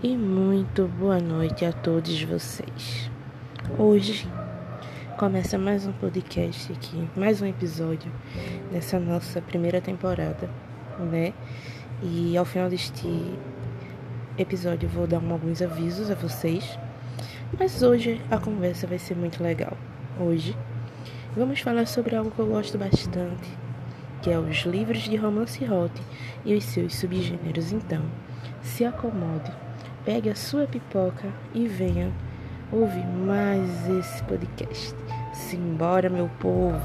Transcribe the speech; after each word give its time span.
e 0.00 0.16
muito 0.16 0.86
boa 0.86 1.18
noite 1.18 1.64
a 1.64 1.72
todos 1.72 2.22
vocês. 2.22 3.10
Hoje 3.76 4.28
começa 5.18 5.58
mais 5.58 5.88
um 5.88 5.92
podcast 5.92 6.72
aqui, 6.72 7.08
mais 7.16 7.42
um 7.42 7.46
episódio 7.46 8.08
dessa 8.70 9.00
nossa 9.00 9.42
primeira 9.42 9.80
temporada, 9.80 10.48
né? 11.00 11.34
E 12.00 12.36
ao 12.36 12.44
final 12.44 12.70
deste 12.70 13.08
episódio 14.38 14.88
vou 14.88 15.04
dar 15.04 15.16
alguns 15.16 15.60
avisos 15.60 16.12
a 16.12 16.14
vocês, 16.14 16.78
mas 17.58 17.82
hoje 17.82 18.20
a 18.30 18.38
conversa 18.38 18.86
vai 18.86 18.98
ser 19.00 19.16
muito 19.16 19.42
legal. 19.42 19.76
Hoje 20.20 20.56
vamos 21.36 21.58
falar 21.58 21.88
sobre 21.88 22.14
algo 22.14 22.30
que 22.30 22.38
eu 22.38 22.46
gosto 22.46 22.78
bastante, 22.78 23.50
que 24.22 24.30
é 24.30 24.38
os 24.38 24.58
livros 24.58 25.00
de 25.00 25.16
romance 25.16 25.64
hot 25.64 26.00
e 26.44 26.54
os 26.54 26.62
seus 26.62 26.94
subgêneros. 26.94 27.72
Então, 27.72 28.04
se 28.62 28.84
acomode 28.84 29.50
pegue 30.08 30.30
a 30.30 30.34
sua 30.34 30.66
pipoca 30.66 31.30
e 31.54 31.68
venha 31.68 32.10
ouvir 32.72 33.04
mais 33.04 33.86
esse 33.90 34.24
podcast. 34.24 34.94
Simbora, 35.34 36.08
meu 36.08 36.30
povo! 36.40 36.80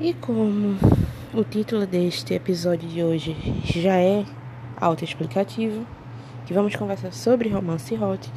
E 0.00 0.14
como 0.14 0.78
o 1.34 1.42
título 1.42 1.84
deste 1.84 2.34
episódio 2.34 2.88
de 2.88 3.02
hoje 3.02 3.36
já 3.64 3.96
é 3.96 4.24
autoexplicativo, 4.80 5.84
que 6.46 6.54
vamos 6.54 6.76
conversar 6.76 7.12
sobre 7.12 7.48
romance 7.48 7.92
hot, 7.96 8.32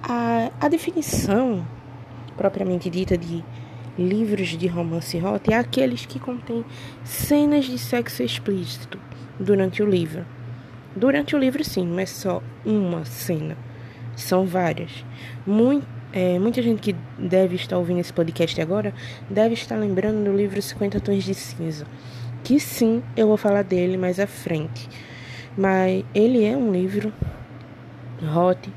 a, 0.00 0.48
a 0.60 0.68
definição 0.68 1.66
propriamente 2.36 2.88
dita 2.88 3.18
de 3.18 3.42
livros 3.98 4.50
de 4.50 4.68
romance 4.68 5.18
hot 5.18 5.52
é 5.52 5.56
aqueles 5.56 6.06
que 6.06 6.20
contêm 6.20 6.64
cenas 7.02 7.64
de 7.64 7.78
sexo 7.78 8.22
explícito 8.22 9.00
durante 9.38 9.82
o 9.82 9.86
livro. 9.86 10.24
Durante 10.96 11.34
o 11.34 11.38
livro, 11.38 11.64
sim, 11.64 11.98
é 11.98 12.06
só 12.06 12.42
uma 12.64 13.04
cena, 13.04 13.56
são 14.14 14.46
várias. 14.46 15.04
Muito, 15.46 15.86
é, 16.12 16.38
muita 16.38 16.62
gente 16.62 16.80
que 16.80 16.94
deve 17.18 17.56
estar 17.56 17.76
ouvindo 17.76 18.00
esse 18.00 18.12
podcast 18.12 18.60
agora 18.60 18.94
deve 19.28 19.54
estar 19.54 19.76
lembrando 19.76 20.24
do 20.24 20.36
livro 20.36 20.60
50 20.62 21.00
Tons 21.00 21.24
de 21.24 21.34
Cinza, 21.34 21.84
que 22.44 22.60
sim, 22.60 23.02
eu 23.16 23.26
vou 23.26 23.36
falar 23.36 23.62
dele 23.62 23.96
mais 23.96 24.20
à 24.20 24.26
frente. 24.26 24.88
Mas 25.56 26.04
ele 26.14 26.44
é 26.44 26.56
um 26.56 26.72
livro 26.72 27.12
hot 28.22 28.72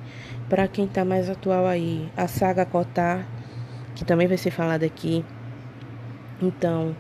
para 0.50 0.68
quem 0.68 0.86
está 0.86 1.04
mais 1.04 1.30
atual 1.30 1.66
aí. 1.68 2.10
A 2.16 2.28
saga 2.28 2.66
Cotar, 2.66 3.28
que 3.96 4.06
também 4.06 4.28
vai 4.28 4.38
ser 4.38 4.52
falada 4.52 4.86
aqui. 4.86 5.24
Então, 6.42 6.96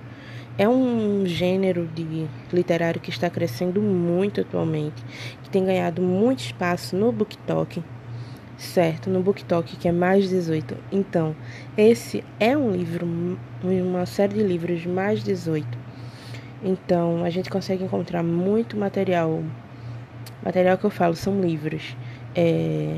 é 0.57 0.67
um 0.67 1.25
gênero 1.25 1.87
de 1.93 2.27
literário 2.51 2.99
que 2.99 3.09
está 3.09 3.29
crescendo 3.29 3.81
muito 3.81 4.41
atualmente, 4.41 5.03
que 5.43 5.49
tem 5.49 5.63
ganhado 5.63 6.01
muito 6.01 6.39
espaço 6.39 6.95
no 6.95 7.11
BookTok, 7.11 7.83
certo? 8.57 9.09
No 9.09 9.21
BookTok, 9.21 9.77
que 9.77 9.87
é 9.87 9.91
mais 9.91 10.29
18. 10.29 10.75
Então, 10.91 11.35
esse 11.77 12.23
é 12.39 12.57
um 12.57 12.71
livro, 12.71 13.07
uma 13.63 14.05
série 14.05 14.33
de 14.33 14.43
livros 14.43 14.85
mais 14.85 15.23
18. 15.23 15.65
Então, 16.63 17.23
a 17.23 17.29
gente 17.29 17.49
consegue 17.49 17.83
encontrar 17.83 18.23
muito 18.23 18.75
material. 18.75 19.43
Material 20.43 20.77
que 20.77 20.85
eu 20.85 20.89
falo 20.89 21.15
são 21.15 21.39
livros. 21.39 21.95
É, 22.35 22.97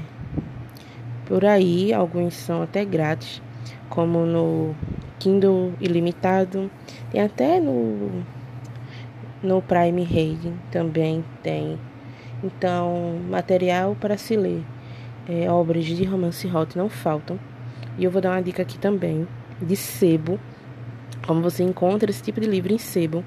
por 1.26 1.44
aí, 1.44 1.94
alguns 1.94 2.36
são 2.36 2.62
até 2.62 2.86
grátis, 2.86 3.42
como 3.90 4.26
no 4.26 4.74
Kindle 5.20 5.74
ilimitado. 5.80 6.72
Tem 7.12 7.22
até 7.22 7.60
no, 7.60 8.24
no 9.44 9.62
Prime 9.62 10.04
Reading 10.04 10.58
também 10.72 11.24
tem. 11.44 11.78
Então, 12.44 13.20
material 13.30 13.96
para 14.00 14.18
se 14.18 14.36
ler. 14.36 14.64
É, 15.28 15.50
obras 15.52 15.86
de 15.86 16.04
romance 16.06 16.48
hot 16.48 16.78
não 16.78 16.90
faltam. 16.90 17.40
E 17.98 18.04
eu 18.04 18.10
vou 18.10 18.22
dar 18.22 18.32
uma 18.32 18.42
dica 18.42 18.62
aqui 18.62 18.80
também 18.80 19.28
de 19.62 19.76
sebo. 19.76 20.40
Como 21.28 21.42
você 21.42 21.64
encontra 21.64 22.10
esse 22.10 22.24
tipo 22.24 22.40
de 22.40 22.48
livro 22.48 22.74
em 22.74 22.78
sebo. 22.78 23.24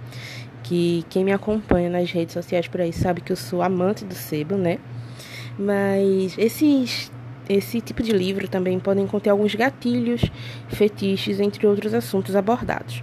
Que 0.63 1.05
quem 1.11 1.25
me 1.25 1.33
acompanha 1.33 1.91
nas 1.91 2.11
redes 2.11 2.33
sociais 2.33 2.67
por 2.69 2.81
aí 2.81 2.93
sabe 2.93 3.21
que 3.21 3.33
eu 3.33 3.37
sou 3.37 3.63
amante 3.63 4.05
do 4.05 4.15
sebo, 4.15 4.57
né? 4.57 4.79
Mas 5.59 6.37
esses 6.39 7.13
esse 7.55 7.81
tipo 7.81 8.03
de 8.03 8.13
livro 8.13 8.49
também 8.49 8.79
podem 8.79 9.07
conter 9.07 9.31
alguns 9.31 9.55
gatilhos, 9.55 10.23
fetiches, 10.69 11.41
entre 11.41 11.67
outros 11.67 11.95
assuntos 11.95 12.35
abordados. 12.37 13.03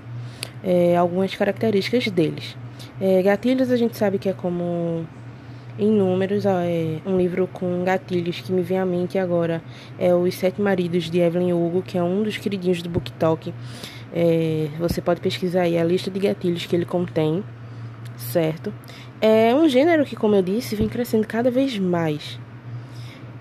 É, 0.64 0.98
algumas 0.98 1.34
características 1.36 2.08
deles. 2.08 2.58
É, 3.00 3.22
gatilhos 3.22 3.72
a 3.72 3.78
gente 3.78 3.98
sabe 3.98 4.18
que 4.18 4.28
é 4.28 4.34
como 4.34 5.06
em 5.78 5.90
números, 5.90 6.46
é 6.46 7.00
um 7.06 7.18
livro 7.18 7.48
com 7.48 7.86
gatilhos 7.86 8.42
que 8.42 8.52
me 8.52 8.62
vem 8.62 8.78
à 8.78 8.86
mente 8.86 9.18
agora 9.18 9.62
é 9.98 10.14
Os 10.14 10.36
Sete 10.36 10.62
Maridos 10.62 11.10
de 11.10 11.20
Evelyn 11.20 11.54
Hugo, 11.54 11.82
que 11.82 11.98
é 11.98 12.04
um 12.04 12.22
dos 12.22 12.38
queridinhos 12.38 12.82
do 12.82 12.90
BookTok. 12.90 13.54
É, 14.14 14.68
você 14.78 15.00
pode 15.02 15.22
pesquisar 15.22 15.62
aí 15.62 15.78
a 15.78 15.84
lista 15.84 16.12
de 16.12 16.20
gatilhos 16.20 16.66
que 16.66 16.76
ele 16.76 16.84
contém, 16.84 17.42
certo? 18.18 18.74
É 19.22 19.56
um 19.56 19.70
gênero 19.70 20.04
que, 20.04 20.18
como 20.18 20.36
eu 20.36 20.42
disse, 20.42 20.76
vem 20.76 20.90
crescendo 20.90 21.26
cada 21.26 21.50
vez 21.50 21.80
mais 21.80 22.38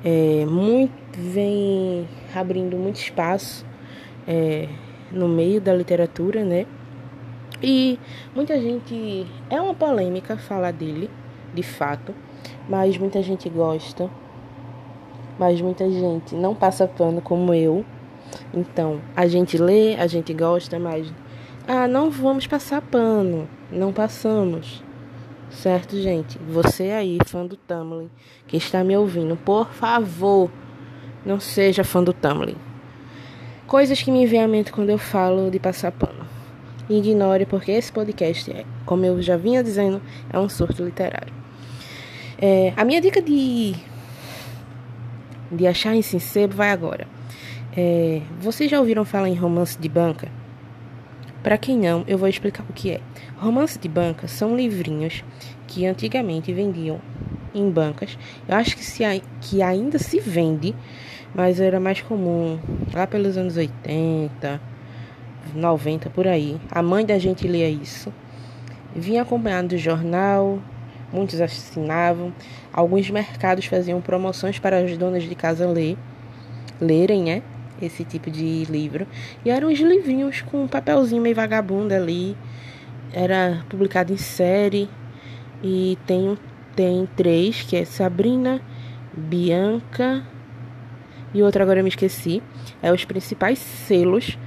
é, 0.05 0.45
muito, 0.47 0.93
vem 1.17 2.07
abrindo 2.35 2.77
muito 2.77 2.97
espaço 2.97 3.67
é, 4.27 4.69
no 5.11 5.29
meio 5.29 5.61
da 5.61 5.75
literatura, 5.75 6.45
né? 6.45 6.67
E 7.63 7.99
muita 8.35 8.61
gente. 8.61 9.27
É 9.51 9.61
uma 9.61 9.75
polêmica 9.75 10.37
falar 10.37 10.73
dele, 10.73 11.11
de 11.53 11.63
fato, 11.63 12.15
mas 12.69 12.97
muita 12.97 13.21
gente 13.23 13.49
gosta, 13.49 14.09
mas 15.39 15.61
muita 15.61 15.91
gente 15.91 16.35
não 16.35 16.55
passa 16.55 16.87
pano 16.87 17.21
como 17.21 17.53
eu. 17.53 17.85
Então, 18.55 19.01
a 19.17 19.27
gente 19.27 19.59
lê, 19.59 19.97
a 19.97 20.07
gente 20.07 20.33
gosta, 20.33 20.79
mas. 20.79 21.13
Ah, 21.67 21.89
não 21.89 22.11
vamos 22.11 22.47
passar 22.47 22.81
pano. 22.81 23.49
Não 23.71 23.93
passamos. 23.93 24.83
Certo, 25.51 26.01
gente? 26.01 26.39
Você 26.49 26.91
aí, 26.91 27.19
fã 27.27 27.45
do 27.45 27.57
Tumblr, 27.57 28.09
que 28.47 28.57
está 28.57 28.85
me 28.85 28.97
ouvindo, 28.97 29.37
por 29.37 29.69
favor, 29.71 30.51
não 31.25 31.41
seja 31.41 31.83
fã 31.83 32.03
do 32.03 32.13
Tumblr. 32.13 32.55
Coisas 33.67 34.01
que 34.01 34.11
me 34.11 34.27
vêm 34.27 34.43
à 34.43 34.49
mente 34.49 34.71
quando 34.71 34.91
eu 34.91 34.99
falo 34.99 35.51
de 35.51 35.59
passar 35.59 35.91
pano. 35.91 36.27
Ignore, 36.89 37.45
porque 37.45 37.73
esse 37.73 37.93
podcast, 37.93 38.51
é, 38.51 38.65
como 38.87 39.05
eu 39.05 39.21
já 39.21 39.37
vinha 39.37 39.63
dizendo, 39.63 40.01
é 40.31 40.39
um 40.39 40.49
surto 40.49 40.85
literário. 40.85 41.33
É, 42.41 42.73
a 42.77 42.85
minha 42.85 43.01
dica 43.01 43.21
de, 43.21 43.75
de 45.51 45.67
achar 45.67 45.95
em 45.95 46.03
sincero 46.03 46.55
vai 46.55 46.71
agora. 46.71 47.07
É, 47.77 48.23
vocês 48.41 48.71
já 48.71 48.79
ouviram 48.79 49.05
falar 49.05 49.29
em 49.29 49.35
romance 49.35 49.79
de 49.79 49.89
banca? 49.89 50.29
Para 51.43 51.57
quem 51.57 51.79
não, 51.79 52.05
eu 52.09 52.19
vou 52.19 52.29
explicar 52.29 52.65
o 52.69 52.73
que 52.73 52.91
é. 52.91 53.01
Romance 53.37 53.79
de 53.79 53.89
banca 53.89 54.27
são 54.27 54.57
livrinhos 54.57 55.25
que 55.69 55.87
antigamente 55.87 56.53
vendiam 56.53 57.01
em 57.55 57.71
bancas. 57.71 58.19
Eu 58.49 58.57
acho 58.57 58.77
que, 58.77 58.85
se, 58.85 59.05
que 59.41 59.63
ainda 59.63 59.99
se 59.99 60.19
vende, 60.19 60.75
mas 61.35 61.61
era 61.61 61.79
mais 61.79 62.01
comum 62.01 62.59
lá 62.93 63.07
pelos 63.07 63.37
anos 63.37 63.57
80, 63.57 64.61
90 65.55 66.11
por 66.11 66.27
aí. 66.27 66.61
A 66.71 66.83
mãe 66.83 67.07
da 67.07 67.19
gente 67.19 67.47
lia 67.47 67.69
isso. 67.69 68.13
Vinha 68.95 69.23
acompanhado 69.23 69.69
do 69.69 69.79
jornal, 69.79 70.59
muitos 71.13 71.41
assinavam. 71.41 72.33
Alguns 72.73 73.09
mercados 73.11 73.67
faziam 73.67 74.01
promoções 74.01 74.59
para 74.59 74.79
as 74.79 74.97
donas 74.99 75.23
de 75.23 75.35
casa 75.35 75.69
ler, 75.69 75.97
lerem, 76.81 77.23
né? 77.23 77.43
Esse 77.81 78.05
tipo 78.05 78.31
de 78.31 78.65
livro. 78.65 79.07
E 79.45 79.51
eram 79.51 79.69
uns 79.69 79.81
livrinhos 79.81 80.43
com 80.43 80.65
um 80.65 80.69
papelzinho 80.69 81.23
meio 81.23 81.35
vagabundo 81.35 81.95
ali. 81.95 82.37
Era 83.13 83.65
publicado 83.69 84.13
em 84.13 84.17
série. 84.17 84.89
E 85.63 85.99
tem, 86.07 86.39
tem 86.77 87.09
três, 87.17 87.63
que 87.63 87.77
é 87.77 87.85
Sabrina, 87.85 88.61
Bianca 89.13 90.25
e 91.33 91.43
outro 91.43 91.63
agora 91.63 91.81
eu 91.81 91.85
me 91.85 91.91
esqueci. 91.91 92.43
É 92.83 92.93
os 92.93 93.05
principais 93.05 93.59
selos 93.59 94.39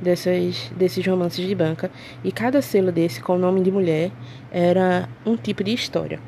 dessas, 0.00 0.70
desses 0.76 1.06
romances 1.06 1.46
de 1.46 1.54
banca. 1.54 1.90
E 2.24 2.32
cada 2.32 2.62
selo 2.62 2.90
desse, 2.90 3.20
com 3.20 3.34
o 3.34 3.38
nome 3.38 3.60
de 3.60 3.70
mulher, 3.70 4.10
era 4.50 5.08
um 5.26 5.36
tipo 5.36 5.62
de 5.62 5.72
história. 5.72 6.20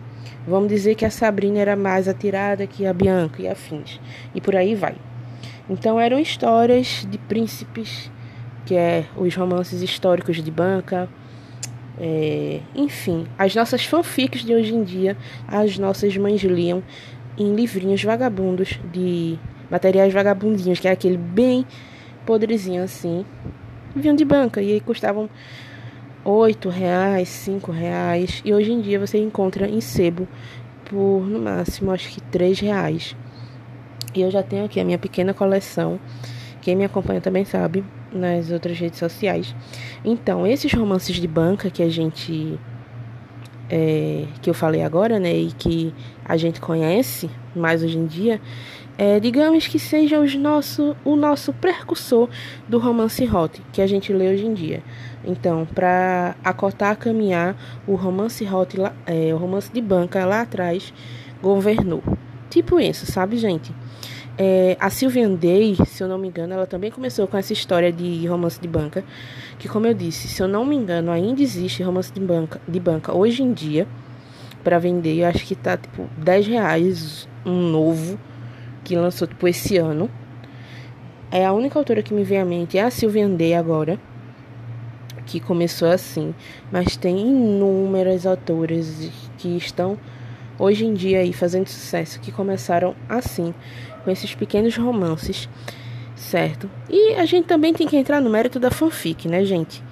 Vamos 0.47 0.69
dizer 0.69 0.95
que 0.95 1.07
a 1.07 1.11
Sabrina 1.11 1.59
era 1.59 1.75
mais 1.75 2.07
atirada 2.07 2.67
que 2.67 2.87
a 2.87 2.93
Bianca 2.93 3.41
e 3.41 3.49
afins. 3.49 3.99
E 4.35 4.41
por 4.41 4.55
aí 4.55 4.75
vai. 4.75 4.95
Então 5.69 5.99
eram 5.99 6.19
histórias 6.19 7.07
de 7.11 7.17
príncipes, 7.17 8.11
que 8.67 8.75
é 8.75 9.07
os 9.17 9.35
romances 9.35 9.81
históricos 9.83 10.43
de 10.43 10.51
banca, 10.51 11.09
é, 11.99 12.61
enfim, 12.75 13.27
as 13.39 13.55
nossas 13.55 13.85
fanfics 13.85 14.43
de 14.43 14.55
hoje 14.55 14.75
em 14.75 14.83
dia, 14.83 15.17
as 15.47 15.79
nossas 15.79 16.17
mães 16.17 16.43
liam 16.43 16.83
em 17.39 17.55
livrinhos 17.55 18.03
vagabundos 18.03 18.79
de 18.93 19.39
materiais 19.71 20.13
vagabundinhos, 20.13 20.81
que 20.81 20.89
é 20.89 20.91
aquele 20.91 21.17
bem 21.17 21.67
podrezinho 22.27 22.83
assim, 22.83 23.25
vinham 23.95 24.15
de 24.15 24.25
banca 24.25 24.61
e 24.61 24.73
aí 24.73 24.81
custavam 24.81 25.29
oito 26.25 26.69
reais, 26.69 27.29
cinco 27.29 27.71
reais 27.71 28.43
e 28.45 28.53
hoje 28.53 28.73
em 28.73 28.81
dia 28.81 28.99
você 28.99 29.19
encontra 29.19 29.69
em 29.69 29.81
sebo 29.81 30.27
por 30.87 31.27
no 31.27 31.39
máximo 31.39 31.91
acho 31.91 32.09
que 32.09 32.21
três 32.21 32.61
reais. 32.61 33.15
E 34.15 34.21
eu 34.21 34.31
já 34.31 34.43
tenho 34.43 34.65
aqui 34.65 34.79
a 34.81 34.85
minha 34.85 34.99
pequena 34.99 35.35
coleção. 35.35 35.99
Quem 36.61 36.77
me 36.77 36.85
acompanha 36.85 37.21
também 37.21 37.45
sabe 37.45 37.85
nas 38.13 38.51
outras 38.51 38.79
redes 38.79 38.99
sociais. 38.99 39.55
Então, 40.05 40.47
esses 40.47 40.73
romances 40.73 41.17
de 41.17 41.27
banca 41.27 41.69
que 41.71 41.83
a 41.83 41.89
gente 41.89 42.59
é, 43.69 44.27
que 44.41 44.49
eu 44.49 44.55
falei 44.55 44.83
agora, 44.83 45.19
né, 45.19 45.35
e 45.35 45.53
que 45.53 45.93
a 46.25 46.37
gente 46.37 46.61
conhece 46.61 47.31
mais 47.55 47.83
hoje 47.83 47.99
em 47.99 48.07
dia, 48.07 48.41
é, 48.97 49.19
digamos 49.19 49.67
que 49.67 49.79
seja 49.79 50.21
os 50.21 50.35
nosso, 50.37 50.97
o 51.05 51.17
nosso 51.17 51.53
precursor 51.53 52.29
do 52.69 52.79
romance 52.79 53.29
hot 53.29 53.61
que 53.73 53.83
a 53.83 53.87
gente 53.87 54.13
lê 54.13 54.33
hoje 54.33 54.47
em 54.47 54.55
dia. 54.55 54.83
Então, 55.25 55.67
para 55.75 56.37
acotar, 56.45 56.95
caminhar, 56.97 57.57
o 57.87 57.95
romance 57.95 58.45
hot, 58.47 58.77
é, 59.07 59.35
o 59.35 59.37
romance 59.37 59.73
de 59.73 59.81
banca 59.81 60.25
lá 60.25 60.43
atrás 60.43 60.93
governou. 61.43 62.03
Tipo 62.55 62.79
isso, 62.79 63.05
sabe, 63.05 63.37
gente? 63.37 63.75
É, 64.39 64.77
a 64.79 64.89
Sylvian 64.89 65.35
Day, 65.35 65.75
se 65.87 66.01
eu 66.05 66.07
não 66.07 66.17
me 66.17 66.29
engano, 66.29 66.55
ela 66.55 66.69
também 66.69 66.89
começou 66.89 67.27
com 67.27 67.37
essa 67.37 67.53
história 67.53 67.93
de 67.93 68.25
romance 68.29 68.61
de 68.61 68.69
banca. 68.69 69.03
Que, 69.59 69.69
como 69.69 69.89
eu 69.89 69.93
disse, 69.93 70.29
se 70.29 70.41
eu 70.41 70.47
não 70.47 70.65
me 70.65 70.77
engano, 70.77 71.11
ainda 71.11 71.43
existe 71.43 71.83
romance 71.83 72.13
de 72.13 72.21
banca, 72.21 72.61
de 72.69 72.79
banca 72.79 73.13
hoje 73.13 73.43
em 73.43 73.53
dia 73.53 73.89
para 74.63 74.79
vender. 74.79 75.17
Eu 75.19 75.27
acho 75.27 75.45
que 75.45 75.57
tá 75.57 75.77
tipo 75.77 76.09
10 76.17 76.47
reais 76.47 77.29
um 77.45 77.61
novo 77.73 78.21
que 78.85 78.95
lançou 78.95 79.27
tipo 79.27 79.49
esse 79.49 79.77
ano. 79.77 80.09
É 81.33 81.45
a 81.45 81.53
única 81.53 81.77
autora 81.77 82.05
que 82.05 82.15
me 82.15 82.23
vem 82.23 82.41
à 82.41 82.45
mente 82.45 82.79
é 82.79 82.85
a 82.85 82.91
Sylvian 82.91 83.31
Day 83.31 83.55
agora, 83.55 83.99
que 85.27 85.41
começou 85.41 85.91
assim, 85.91 86.33
mas 86.71 86.97
tem 86.97 87.19
inúmeras 87.19 88.25
autoras 88.25 89.11
que 89.39 89.57
estão 89.57 89.99
hoje 90.59 90.85
em 90.85 90.95
dia 90.95 91.19
aí 91.21 91.33
fazendo 91.33 91.67
sucesso 91.69 92.21
que 92.21 92.31
começaram 92.33 92.95
assim 93.09 93.55
com 94.05 94.11
esses 94.11 94.35
pequenos 94.35 94.77
romances, 94.77 95.49
certo? 96.15 96.71
E 96.89 97.15
a 97.15 97.25
gente 97.25 97.47
também 97.47 97.73
tem 97.73 97.87
que 97.87 97.97
entrar 97.97 98.21
no 98.21 98.31
mérito 98.31 98.61
da 98.61 98.71
fanfic, 98.71 99.29
né, 99.29 99.45
gente? 99.45 99.83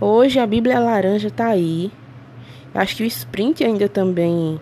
Hoje 0.00 0.38
a 0.38 0.46
Bíblia 0.46 0.78
Laranja 0.78 1.30
tá 1.30 1.46
aí. 1.46 1.90
Acho 2.74 2.96
que 2.96 3.02
o 3.02 3.06
sprint 3.06 3.62
ainda 3.64 3.88
também 3.88 4.60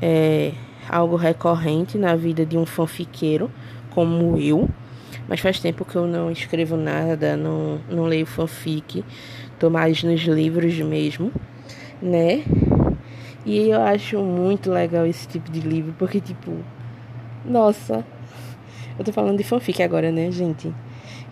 é 0.00 0.52
algo 0.88 1.16
recorrente 1.16 1.96
na 1.96 2.14
vida 2.16 2.44
de 2.44 2.58
um 2.58 2.66
fanfiqueiro 2.66 3.50
como 3.90 4.38
eu. 4.38 4.68
Mas 5.28 5.40
faz 5.40 5.60
tempo 5.60 5.84
que 5.84 5.96
eu 5.96 6.06
não 6.06 6.30
escrevo 6.30 6.76
nada, 6.76 7.36
não, 7.36 7.80
não 7.88 8.04
leio 8.04 8.26
fanfic. 8.26 9.04
Tô 9.58 9.70
mais 9.70 10.02
nos 10.02 10.20
livros 10.22 10.76
mesmo, 10.80 11.32
né? 12.00 12.42
E 13.44 13.68
eu 13.68 13.80
acho 13.82 14.18
muito 14.20 14.70
legal 14.70 15.04
esse 15.04 15.26
tipo 15.26 15.50
de 15.50 15.60
livro, 15.60 15.94
porque, 15.98 16.20
tipo, 16.20 16.52
nossa, 17.44 18.04
eu 18.96 19.04
tô 19.04 19.12
falando 19.12 19.38
de 19.38 19.44
fanfic 19.44 19.82
agora, 19.82 20.12
né, 20.12 20.30
gente? 20.30 20.72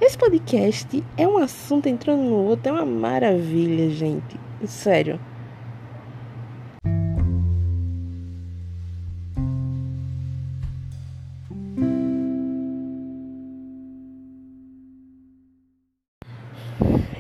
Esse 0.01 0.19
podcast 0.19 1.05
é 1.17 1.29
um 1.29 1.39
assunto 1.39 1.89
entrando 1.89 2.23
no 2.23 2.35
outro, 2.35 2.71
é 2.71 2.73
uma 2.73 2.87
maravilha, 2.87 3.91
gente. 3.91 4.41
Sério. 4.67 5.21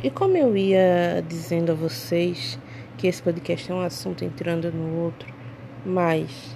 E 0.02 0.10
como 0.10 0.36
eu 0.36 0.56
ia 0.56 1.22
dizendo 1.28 1.72
a 1.72 1.74
vocês 1.74 2.58
que 3.00 3.06
esse 3.06 3.22
podcast 3.22 3.72
é 3.72 3.74
um 3.74 3.80
assunto 3.80 4.22
entrando 4.22 4.70
no 4.70 5.04
outro, 5.04 5.26
mas 5.86 6.54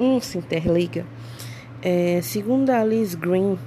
um 0.00 0.18
se 0.20 0.38
interliga. 0.38 1.04
É, 1.82 2.18
segundo 2.22 2.70
a 2.70 2.82
Liz 2.82 3.14
Green, 3.14 3.58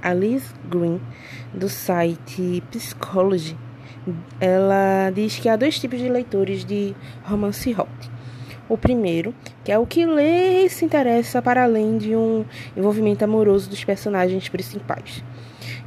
a 0.00 0.14
Liz 0.14 0.54
Green, 0.70 1.00
do 1.52 1.68
site 1.68 2.62
Psychology, 2.70 3.56
ela 4.40 5.10
diz 5.10 5.40
que 5.40 5.48
há 5.48 5.56
dois 5.56 5.80
tipos 5.80 5.98
de 5.98 6.08
leitores 6.08 6.64
de 6.64 6.94
romance 7.24 7.74
hot. 7.74 7.88
O 8.68 8.78
primeiro, 8.78 9.34
que 9.64 9.72
é 9.72 9.78
o 9.78 9.86
que 9.86 10.06
lê 10.06 10.66
e 10.66 10.70
se 10.70 10.84
interessa 10.84 11.42
para 11.42 11.64
além 11.64 11.98
de 11.98 12.14
um 12.14 12.44
envolvimento 12.76 13.24
amoroso 13.24 13.68
dos 13.68 13.82
personagens 13.82 14.48
principais. 14.48 15.24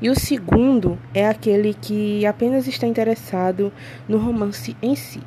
E 0.01 0.09
o 0.09 0.19
segundo 0.19 0.97
é 1.13 1.27
aquele 1.27 1.75
que 1.75 2.25
apenas 2.25 2.67
está 2.67 2.87
interessado 2.87 3.71
no 4.09 4.17
romance 4.17 4.75
em 4.81 4.95
si. 4.95 5.21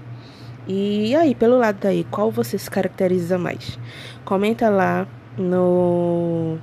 E 0.66 1.14
aí, 1.14 1.34
pelo 1.34 1.58
lado 1.58 1.78
daí, 1.80 2.04
qual 2.10 2.30
você 2.30 2.58
se 2.58 2.68
caracteriza 2.68 3.38
mais? 3.38 3.78
Comenta 4.24 4.68
lá 4.68 5.06
no, 5.38 6.56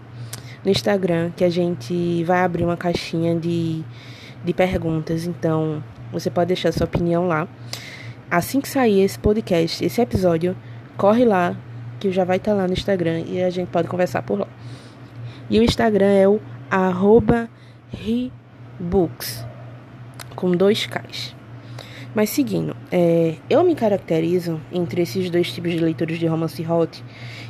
no 0.65 0.71
Instagram 0.71 1.31
que 1.37 1.43
a 1.43 1.49
gente 1.49 2.23
vai 2.25 2.39
abrir 2.39 2.65
uma 2.65 2.75
caixinha 2.75 3.33
de, 3.33 3.81
de 4.43 4.53
perguntas. 4.53 5.25
Então, 5.25 5.81
você 6.11 6.29
pode 6.29 6.47
deixar 6.47 6.73
sua 6.73 6.85
opinião 6.85 7.27
lá. 7.27 7.47
Assim 8.29 8.59
que 8.59 8.67
sair 8.67 9.01
esse 9.01 9.19
podcast, 9.19 9.85
esse 9.85 10.01
episódio, 10.01 10.55
corre 10.97 11.23
lá, 11.23 11.55
que 11.99 12.11
já 12.11 12.25
vai 12.25 12.37
estar 12.37 12.53
lá 12.53 12.67
no 12.67 12.73
Instagram 12.73 13.19
e 13.27 13.41
a 13.41 13.49
gente 13.49 13.69
pode 13.69 13.87
conversar 13.87 14.21
por 14.23 14.39
lá. 14.39 14.47
E 15.49 15.59
o 15.59 15.63
Instagram 15.63 16.11
é 16.11 16.27
o 16.27 16.41
arroba 16.69 17.49
com 20.35 20.51
dois 20.51 20.85
Ks. 20.85 21.35
Mas 22.13 22.29
seguindo, 22.29 22.75
é, 22.91 23.35
eu 23.49 23.63
me 23.63 23.73
caracterizo 23.73 24.59
entre 24.71 25.01
esses 25.01 25.29
dois 25.29 25.51
tipos 25.51 25.71
de 25.71 25.79
leitores 25.79 26.19
de 26.19 26.27
romance 26.27 26.65
hot 26.65 27.03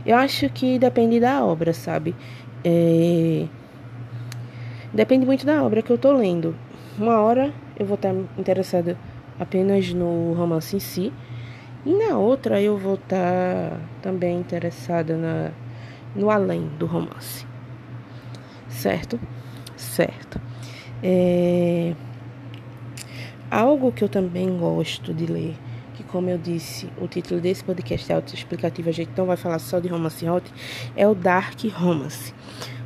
eu 0.03 0.17
acho 0.17 0.49
que 0.49 0.79
depende 0.79 1.19
da 1.19 1.45
obra, 1.45 1.73
sabe? 1.73 2.15
É... 2.63 3.45
Depende 4.91 5.25
muito 5.27 5.45
da 5.45 5.63
obra 5.63 5.81
que 5.83 5.91
eu 5.91 5.97
tô 5.97 6.11
lendo. 6.11 6.55
Uma 6.97 7.19
hora 7.19 7.53
eu 7.77 7.85
vou 7.85 7.95
estar 7.95 8.13
interessada 8.37 8.97
apenas 9.39 9.93
no 9.93 10.33
romance 10.33 10.75
em 10.75 10.79
si, 10.79 11.13
e 11.85 11.93
na 11.93 12.17
outra 12.17 12.59
eu 12.59 12.77
vou 12.77 12.95
estar 12.95 13.79
também 14.01 14.39
interessada 14.39 15.15
na, 15.15 15.51
no 16.15 16.31
além 16.31 16.67
do 16.79 16.87
romance. 16.87 17.45
Certo? 18.69 19.19
Certo. 19.81 20.39
É... 21.03 21.93
Algo 23.49 23.91
que 23.91 24.03
eu 24.03 24.09
também 24.09 24.57
gosto 24.57 25.13
de 25.13 25.25
ler 25.25 25.55
como 26.11 26.29
eu 26.29 26.37
disse, 26.37 26.89
o 26.99 27.07
título 27.07 27.39
desse 27.39 27.63
podcast 27.63 28.11
é 28.11 28.15
autoexplicativo, 28.15 28.89
a 28.89 28.91
gente 28.91 29.11
não 29.15 29.25
vai 29.25 29.37
falar 29.37 29.59
só 29.59 29.79
de 29.79 29.87
romance 29.87 30.27
hot, 30.27 30.45
é 30.95 31.07
o 31.07 31.15
Dark 31.15 31.57
Romance. 31.73 32.33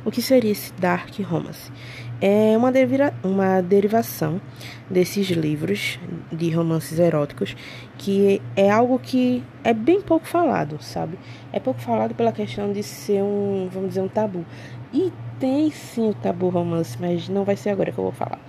O 0.04 0.10
que 0.10 0.22
seria 0.22 0.52
esse 0.52 0.72
Dark 0.74 1.12
Romance? 1.20 1.72
É 2.20 2.56
uma, 2.56 2.70
deriva 2.70 3.12
uma 3.24 3.60
derivação 3.60 4.40
desses 4.88 5.28
livros 5.28 5.98
de 6.30 6.50
romances 6.50 6.98
eróticos, 6.98 7.56
que 7.98 8.40
é 8.54 8.70
algo 8.70 8.98
que 8.98 9.42
é 9.64 9.74
bem 9.74 10.00
pouco 10.00 10.26
falado, 10.26 10.78
sabe? 10.80 11.18
É 11.52 11.58
pouco 11.58 11.80
falado 11.80 12.14
pela 12.14 12.30
questão 12.30 12.72
de 12.72 12.82
ser 12.82 13.22
um, 13.22 13.68
vamos 13.70 13.90
dizer, 13.90 14.00
um 14.00 14.08
tabu. 14.08 14.46
E 14.94 15.12
tem 15.38 15.70
sim 15.70 16.10
o 16.10 16.14
tabu 16.14 16.48
romance, 16.48 16.96
mas 17.00 17.28
não 17.28 17.44
vai 17.44 17.56
ser 17.56 17.70
agora 17.70 17.92
que 17.92 17.98
eu 17.98 18.04
vou 18.04 18.12
falar. 18.12 18.40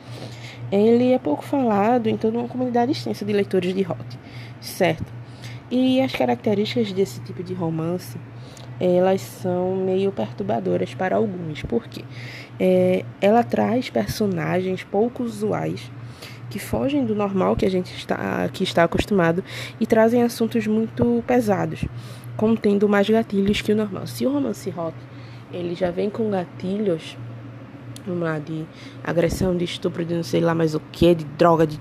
Ele 0.71 1.13
é 1.13 1.19
pouco 1.19 1.43
falado 1.43 2.07
em 2.07 2.17
toda 2.17 2.37
uma 2.37 2.47
comunidade 2.47 2.91
extensa 2.91 3.23
de 3.23 3.31
leitores 3.31 3.73
de 3.73 3.81
hot 3.81 4.17
certo? 4.61 5.05
E 5.69 6.01
as 6.01 6.11
características 6.13 6.91
desse 6.93 7.19
tipo 7.21 7.43
de 7.43 7.53
romance, 7.53 8.17
elas 8.79 9.21
são 9.21 9.75
meio 9.75 10.11
perturbadoras 10.11 10.93
para 10.93 11.15
alguns, 11.15 11.61
porque 11.63 12.03
é, 12.59 13.03
ela 13.19 13.43
traz 13.43 13.89
personagens 13.89 14.83
pouco 14.83 15.23
usuais 15.23 15.91
que 16.49 16.59
fogem 16.59 17.05
do 17.05 17.13
normal 17.13 17.55
que 17.57 17.65
a 17.65 17.69
gente 17.69 17.93
está, 17.93 18.47
que 18.53 18.63
está 18.63 18.83
acostumado 18.85 19.43
e 19.79 19.85
trazem 19.85 20.23
assuntos 20.23 20.65
muito 20.65 21.21
pesados, 21.27 21.83
contendo 22.37 22.87
mais 22.87 23.09
gatilhos 23.09 23.61
que 23.61 23.73
o 23.73 23.75
normal. 23.75 24.07
Se 24.07 24.25
o 24.25 24.31
romance 24.31 24.69
rock 24.69 24.95
ele 25.51 25.75
já 25.75 25.91
vem 25.91 26.09
com 26.09 26.29
gatilhos, 26.29 27.17
vamos 28.05 28.23
lá, 28.23 28.39
de 28.39 28.65
agressão, 29.03 29.55
de 29.55 29.65
estupro, 29.65 30.05
de 30.05 30.13
não 30.15 30.23
sei 30.23 30.41
lá 30.41 30.53
mais 30.53 30.75
o 30.75 30.79
que, 30.91 31.15
de 31.15 31.25
droga, 31.25 31.65
de, 31.65 31.79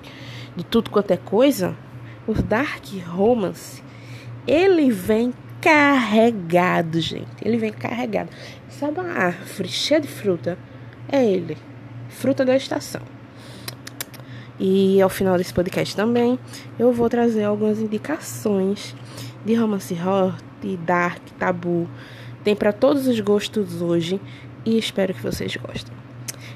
de 0.56 0.64
tudo 0.64 0.90
quanto 0.90 1.10
é 1.10 1.16
coisa, 1.16 1.76
o 2.26 2.34
Dark 2.34 2.84
Romance, 3.06 3.82
ele 4.46 4.90
vem 4.90 5.32
carregado, 5.60 7.00
gente. 7.00 7.26
Ele 7.42 7.56
vem 7.56 7.72
carregado. 7.72 8.30
Sabe 8.68 9.00
uma 9.00 9.12
árvore 9.12 9.68
cheia 9.68 10.00
de 10.00 10.08
fruta? 10.08 10.58
É 11.08 11.24
ele. 11.24 11.56
Fruta 12.08 12.44
da 12.44 12.56
estação. 12.56 13.02
E 14.58 15.00
ao 15.02 15.08
final 15.08 15.36
desse 15.36 15.52
podcast 15.52 15.94
também, 15.94 16.38
eu 16.78 16.92
vou 16.92 17.10
trazer 17.10 17.44
algumas 17.44 17.78
indicações 17.78 18.94
de 19.44 19.54
romance 19.54 19.94
hot, 19.94 20.76
dark, 20.78 21.20
tabu. 21.38 21.88
Tem 22.46 22.54
para 22.54 22.72
todos 22.72 23.08
os 23.08 23.18
gostos 23.18 23.82
hoje 23.82 24.20
e 24.64 24.78
espero 24.78 25.12
que 25.12 25.20
vocês 25.20 25.56
gostem. 25.56 25.92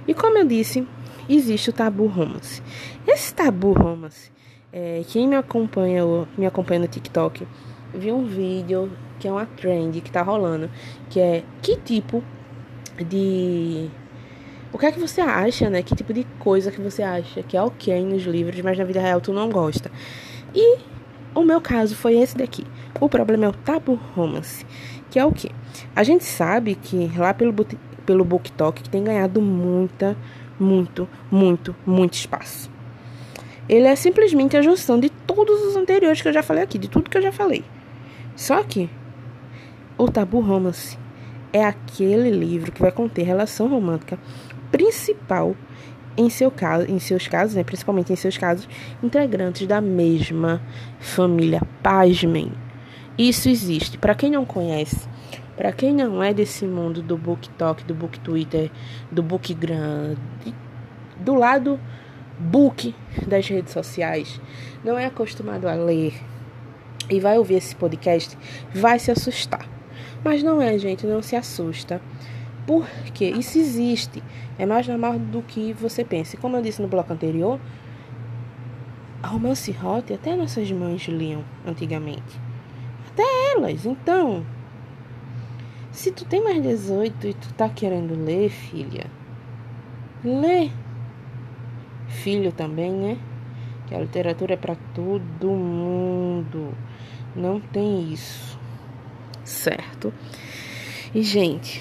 E 0.06 0.14
como 0.14 0.38
eu 0.38 0.46
disse, 0.46 0.86
existe 1.28 1.70
o 1.70 1.72
tabu 1.72 2.06
romance. 2.06 2.62
Esse 3.04 3.34
tabu 3.34 3.72
romance 3.72 4.30
É, 4.72 5.02
quem 5.08 5.26
me 5.26 5.34
acompanha, 5.34 6.04
me 6.38 6.46
acompanha 6.46 6.78
no 6.78 6.86
TikTok, 6.86 7.44
viu 7.92 8.14
um 8.14 8.24
vídeo 8.24 8.88
que 9.18 9.26
é 9.26 9.32
uma 9.32 9.46
trend 9.46 10.00
que 10.00 10.12
tá 10.12 10.22
rolando, 10.22 10.70
que 11.08 11.18
é 11.18 11.42
que 11.60 11.74
tipo 11.74 12.22
de 13.08 13.90
o 14.72 14.78
que 14.78 14.86
é 14.86 14.92
que 14.92 15.00
você 15.00 15.20
acha, 15.20 15.68
né? 15.68 15.82
Que 15.82 15.96
tipo 15.96 16.12
de 16.14 16.22
coisa 16.38 16.70
que 16.70 16.80
você 16.80 17.02
acha 17.02 17.42
que 17.42 17.56
é 17.56 17.62
ok 17.62 18.00
nos 18.04 18.22
livros, 18.22 18.60
mas 18.60 18.78
na 18.78 18.84
vida 18.84 19.00
real 19.00 19.20
tu 19.20 19.32
não 19.32 19.50
gosta. 19.50 19.90
E 20.54 20.78
o 21.34 21.42
meu 21.42 21.60
caso 21.60 21.96
foi 21.96 22.16
esse 22.16 22.36
daqui. 22.36 22.64
O 23.00 23.08
problema 23.08 23.46
é 23.46 23.48
o 23.48 23.52
tabu 23.52 23.94
romance, 24.14 24.64
que 25.10 25.18
é 25.18 25.24
o 25.24 25.32
quê? 25.32 25.50
A 25.94 26.02
gente 26.02 26.24
sabe 26.24 26.74
que 26.74 27.10
lá 27.16 27.34
pelo, 27.34 27.52
pelo 28.06 28.24
BookTok 28.24 28.88
tem 28.88 29.04
ganhado 29.04 29.42
muita, 29.42 30.16
muito, 30.58 31.08
muito, 31.30 31.74
muito 31.84 32.14
espaço. 32.14 32.70
Ele 33.68 33.86
é 33.86 33.94
simplesmente 33.94 34.56
a 34.56 34.62
junção 34.62 34.98
de 34.98 35.10
todos 35.10 35.60
os 35.62 35.76
anteriores 35.76 36.22
que 36.22 36.28
eu 36.28 36.32
já 36.32 36.42
falei 36.42 36.64
aqui, 36.64 36.78
de 36.78 36.88
tudo 36.88 37.10
que 37.10 37.16
eu 37.16 37.22
já 37.22 37.32
falei. 37.32 37.64
Só 38.34 38.62
que 38.62 38.88
o 39.98 40.08
tabu 40.08 40.40
romance 40.40 40.98
é 41.52 41.64
aquele 41.64 42.30
livro 42.30 42.72
que 42.72 42.80
vai 42.80 42.90
conter 42.90 43.24
relação 43.24 43.68
romântica 43.68 44.18
principal 44.70 45.54
em, 46.16 46.28
seu 46.28 46.50
caso, 46.50 46.90
em 46.90 46.98
seus 46.98 47.26
casos, 47.28 47.54
né, 47.54 47.64
principalmente 47.64 48.12
em 48.12 48.16
seus 48.16 48.36
casos, 48.36 48.68
integrantes 49.02 49.66
da 49.66 49.80
mesma 49.80 50.60
família. 50.98 51.62
Pasmem. 51.82 52.52
Isso 53.18 53.48
existe. 53.48 53.98
Para 53.98 54.14
quem 54.14 54.30
não 54.30 54.44
conhece, 54.44 55.08
para 55.56 55.72
quem 55.72 55.92
não 55.92 56.22
é 56.22 56.32
desse 56.32 56.64
mundo 56.64 57.02
do 57.02 57.16
BookTok, 57.16 57.84
do 57.84 57.94
Book 57.94 58.18
Twitter, 58.20 58.70
do 59.10 59.22
Bookgram, 59.22 60.16
do 61.18 61.34
lado 61.34 61.78
book 62.38 62.94
das 63.26 63.46
redes 63.46 63.72
sociais, 63.72 64.40
não 64.82 64.98
é 64.98 65.04
acostumado 65.04 65.68
a 65.68 65.74
ler 65.74 66.14
e 67.10 67.20
vai 67.20 67.36
ouvir 67.36 67.56
esse 67.56 67.76
podcast, 67.76 68.38
vai 68.74 68.98
se 68.98 69.10
assustar. 69.10 69.68
Mas 70.24 70.42
não 70.42 70.62
é, 70.62 70.78
gente, 70.78 71.06
não 71.06 71.22
se 71.22 71.36
assusta. 71.36 72.00
Porque 72.66 73.24
isso 73.24 73.58
existe. 73.58 74.22
É 74.58 74.64
mais 74.64 74.86
normal 74.86 75.18
do 75.18 75.42
que 75.42 75.72
você 75.72 76.04
pensa. 76.04 76.36
Como 76.36 76.56
eu 76.56 76.62
disse 76.62 76.80
no 76.80 76.88
bloco 76.88 77.12
anterior, 77.12 77.58
romance 79.22 79.74
hot 79.82 80.12
até 80.12 80.36
nossas 80.36 80.70
mães 80.70 81.02
liam 81.08 81.44
antigamente. 81.66 82.49
Até 83.20 83.52
elas. 83.52 83.84
Então, 83.84 84.44
se 85.92 86.10
tu 86.10 86.24
tem 86.24 86.42
mais 86.42 86.62
18 86.62 87.26
e 87.26 87.34
tu 87.34 87.52
tá 87.54 87.68
querendo 87.68 88.14
ler, 88.14 88.48
filha, 88.48 89.06
lê. 90.24 90.70
Filho 92.08 92.50
também, 92.50 92.90
né? 92.90 93.18
Que 93.86 93.94
a 93.94 94.00
literatura 94.00 94.54
é 94.54 94.56
para 94.56 94.74
todo 94.94 95.48
mundo. 95.48 96.72
Não 97.36 97.60
tem 97.60 98.10
isso. 98.10 98.58
Certo? 99.44 100.12
E, 101.14 101.22
gente, 101.22 101.80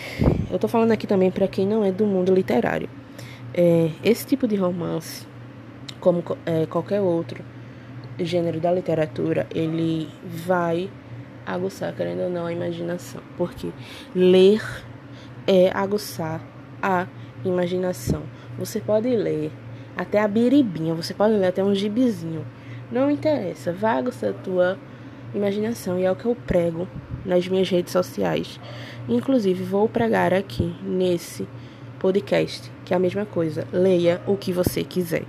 eu 0.51 0.60
tô 0.60 0.67
falando 0.67 0.91
aqui 0.91 1.08
também 1.08 1.31
para 1.31 1.48
quem 1.48 1.65
não 1.65 1.86
é 1.86 1.91
do 1.91 2.05
mundo 2.05 2.34
literário. 2.34 2.89
É, 3.53 3.91
esse 4.03 4.25
tipo 4.25 4.48
de 4.48 4.55
romance, 4.55 5.25
como 6.00 6.24
é, 6.46 6.65
qualquer 6.65 7.01
outro 7.01 7.43
gênero 8.19 8.60
da 8.60 8.72
literatura, 8.72 9.48
ele 9.53 10.10
vai 10.24 10.89
aguçar, 11.53 11.94
querendo 11.94 12.22
ou 12.22 12.29
não, 12.29 12.46
a 12.46 12.53
imaginação. 12.53 13.22
Porque 13.38 13.72
ler 14.15 14.62
é 15.48 15.72
aguçar 15.74 16.41
a 16.82 17.08
imaginação. 17.44 18.24
Você 18.58 18.79
pode 18.79 19.10
ler 19.10 19.51
até 19.96 20.22
a 20.22 20.27
biribinha, 20.27 20.94
você 20.94 21.13
pode 21.13 21.34
ler 21.34 21.48
até 21.48 21.63
um 21.63 21.74
gibizinho. 21.74 22.46
Não 22.91 23.10
interessa, 23.10 23.72
vai 23.72 23.98
aguçar 23.98 24.32
a 24.32 24.34
tua 24.34 24.77
imaginação 25.34 26.00
e 26.00 26.03
é 26.03 26.12
o 26.12 26.15
que 26.15 26.25
eu 26.25 26.36
prego 26.36 26.88
nas 27.25 27.48
minhas 27.48 27.70
redes 27.70 27.91
sociais. 27.91 28.60
Inclusive, 29.08 29.63
vou 29.63 29.88
pregar 29.88 30.34
aqui 30.34 30.75
nesse 30.84 31.48
podcast, 32.00 32.72
que 32.86 32.94
é 32.94 32.98
a 32.98 33.00
mesma 33.00 33.25
coisa. 33.25 33.68
Leia 33.72 34.22
o 34.25 34.36
que 34.38 34.51
você 34.51 34.84
quiser. 34.84 35.24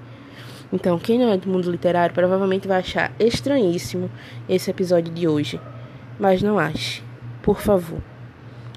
Então, 0.72 0.98
quem 0.98 1.18
não 1.18 1.32
é 1.32 1.36
do 1.36 1.48
mundo 1.48 1.70
literário 1.70 2.14
provavelmente 2.14 2.68
vai 2.68 2.78
achar 2.78 3.12
estranhíssimo 3.18 4.10
esse 4.48 4.70
episódio 4.70 5.12
de 5.12 5.26
hoje. 5.26 5.60
Mas 6.20 6.42
não 6.42 6.58
ache. 6.58 7.02
Por 7.42 7.62
favor. 7.62 8.02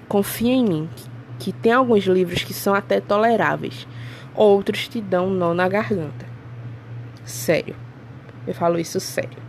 Confie 0.07 0.51
em 0.51 0.63
mim, 0.63 0.89
que 1.37 1.51
tem 1.51 1.73
alguns 1.73 2.05
livros 2.05 2.41
que 2.41 2.53
são 2.53 2.73
até 2.73 3.01
toleráveis. 3.01 3.85
Outros 4.33 4.87
te 4.87 5.01
dão 5.01 5.27
um 5.27 5.33
nó 5.33 5.53
na 5.53 5.67
garganta. 5.67 6.25
Sério. 7.25 7.75
Eu 8.47 8.53
falo 8.53 8.79
isso 8.79 8.97
sério. 9.01 9.43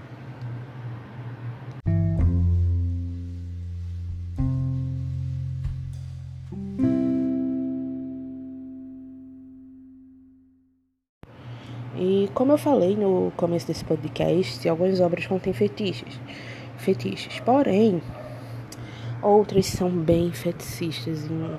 E 11.97 12.29
como 12.35 12.51
eu 12.51 12.59
falei 12.59 12.97
no 12.97 13.33
começo 13.37 13.69
desse 13.69 13.85
podcast, 13.85 14.69
algumas 14.69 15.01
obras 15.01 15.29
contêm 15.29 15.53
fetiches. 15.53 16.19
Fetiches. 16.85 17.41
Porém, 17.41 18.03
outras 19.23 19.65
são 19.65 19.89
bem 19.89 20.31
feticistas 20.33 21.25
em 21.25 21.59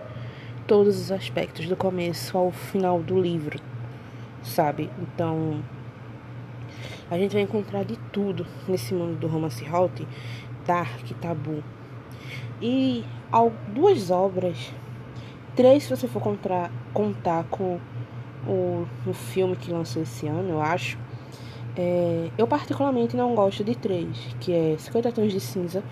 todos 0.68 1.00
os 1.00 1.12
aspectos, 1.12 1.68
do 1.68 1.76
começo 1.76 2.38
ao 2.38 2.52
final 2.52 3.02
do 3.02 3.20
livro, 3.20 3.60
sabe? 4.44 4.88
Então, 5.00 5.64
a 7.10 7.18
gente 7.18 7.34
vai 7.34 7.42
encontrar 7.42 7.84
de 7.84 7.98
tudo 8.12 8.46
nesse 8.68 8.94
mundo 8.94 9.18
do 9.18 9.28
romance 9.28 9.68
hot, 9.68 10.08
dark, 10.64 11.10
tabu. 11.20 11.64
E 12.62 13.04
duas 13.74 14.12
obras, 14.12 14.72
três 15.56 15.86
se 15.86 15.90
você 15.90 16.08
for 16.08 16.22
contar, 16.22 16.72
contar 16.94 17.46
com 17.46 17.80
o, 18.48 18.86
o 19.08 19.14
filme 19.14 19.56
que 19.56 19.72
lançou 19.72 20.04
esse 20.04 20.28
ano, 20.28 20.50
eu 20.50 20.62
acho. 20.62 21.00
É, 21.78 22.30
eu 22.38 22.48
particularmente 22.48 23.18
não 23.18 23.36
gosto 23.36 23.64
de 23.64 23.76
três, 23.76 24.08
que 24.40 24.54
é 24.54 24.76
50 24.78 25.12
Tons 25.12 25.32
de 25.32 25.40
Cinza. 25.40 25.84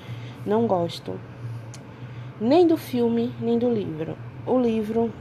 Não 0.45 0.67
gosto 0.67 1.13
nem 2.43 2.67
do 2.67 2.75
filme, 2.75 3.33
nem 3.39 3.57
do 3.57 3.69
livro. 3.69 4.17
O 4.45 4.59
livro 4.59 5.11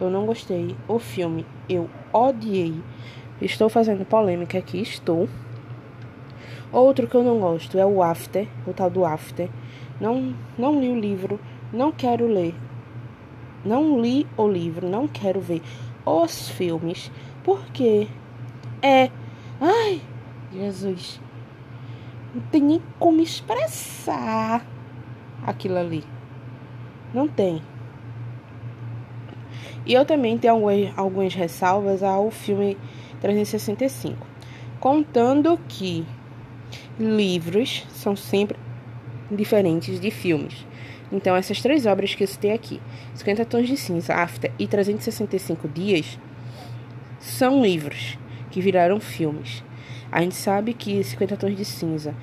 eu 0.00 0.10
não 0.10 0.26
gostei. 0.26 0.76
O 0.86 0.98
filme 0.98 1.46
eu 1.68 1.88
odiei. 2.12 2.74
Estou 3.40 3.68
fazendo 3.68 4.04
polêmica 4.04 4.58
aqui, 4.58 4.82
estou. 4.82 5.28
Outro 6.70 7.08
que 7.08 7.14
eu 7.14 7.22
não 7.22 7.40
gosto 7.40 7.78
é 7.78 7.86
o 7.86 8.02
After, 8.02 8.46
o 8.66 8.72
tal 8.72 8.90
do 8.90 9.04
After. 9.04 9.48
Não, 10.00 10.34
não 10.58 10.78
li 10.78 10.90
o 10.90 11.00
livro, 11.00 11.40
não 11.72 11.90
quero 11.90 12.26
ler. 12.26 12.54
Não 13.64 14.00
li 14.00 14.26
o 14.36 14.46
livro, 14.46 14.88
não 14.88 15.08
quero 15.08 15.40
ver 15.40 15.62
os 16.04 16.48
filmes, 16.50 17.10
porque 17.42 18.06
é. 18.82 19.10
Ai, 19.60 20.00
Jesus. 20.50 21.20
Não 22.34 22.40
tem 22.42 22.62
nem 22.62 22.82
como 22.98 23.20
expressar 23.20 24.64
aquilo 25.46 25.76
ali. 25.76 26.02
Não 27.12 27.28
tem. 27.28 27.60
E 29.84 29.92
eu 29.92 30.06
também 30.06 30.38
tenho 30.38 30.54
algumas, 30.54 30.98
algumas 30.98 31.34
ressalvas 31.34 32.02
ao 32.02 32.30
filme 32.30 32.78
365. 33.20 34.26
Contando 34.78 35.58
que 35.68 36.06
livros 36.98 37.86
são 37.90 38.16
sempre 38.16 38.56
diferentes 39.30 40.00
de 40.00 40.10
filmes. 40.10 40.66
Então, 41.12 41.34
essas 41.36 41.60
três 41.60 41.84
obras 41.86 42.14
que 42.14 42.22
eu 42.22 42.28
citei 42.28 42.52
aqui, 42.52 42.80
50 43.14 43.44
Tons 43.44 43.66
de 43.66 43.76
Cinza, 43.76 44.14
After 44.14 44.52
e 44.58 44.66
365 44.66 45.68
Dias, 45.68 46.18
são 47.18 47.60
livros 47.60 48.16
que 48.50 48.60
viraram 48.60 49.00
filmes. 49.00 49.62
A 50.10 50.20
gente 50.20 50.34
sabe 50.34 50.74
que 50.74 51.02
50 51.02 51.36
Tons 51.36 51.56
de 51.56 51.64
Cinza 51.64 52.14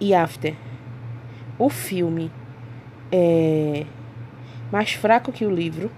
e 0.00 0.14
After, 0.14 0.54
o 1.58 1.70
filme 1.70 2.30
é 3.10 3.86
mais 4.70 4.92
fraco 4.92 5.32
que 5.32 5.46
o 5.46 5.50
livro. 5.50 5.90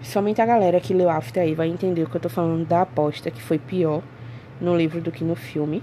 Somente 0.00 0.40
a 0.40 0.46
galera 0.46 0.80
que 0.80 0.94
leu 0.94 1.08
After 1.08 1.42
aí 1.42 1.54
vai 1.54 1.68
entender 1.68 2.02
o 2.02 2.08
que 2.08 2.16
eu 2.16 2.20
tô 2.20 2.28
falando 2.28 2.66
da 2.66 2.82
aposta, 2.82 3.30
que 3.30 3.42
foi 3.42 3.58
pior 3.58 4.02
no 4.60 4.76
livro 4.76 5.00
do 5.00 5.10
que 5.10 5.24
no 5.24 5.34
filme. 5.34 5.82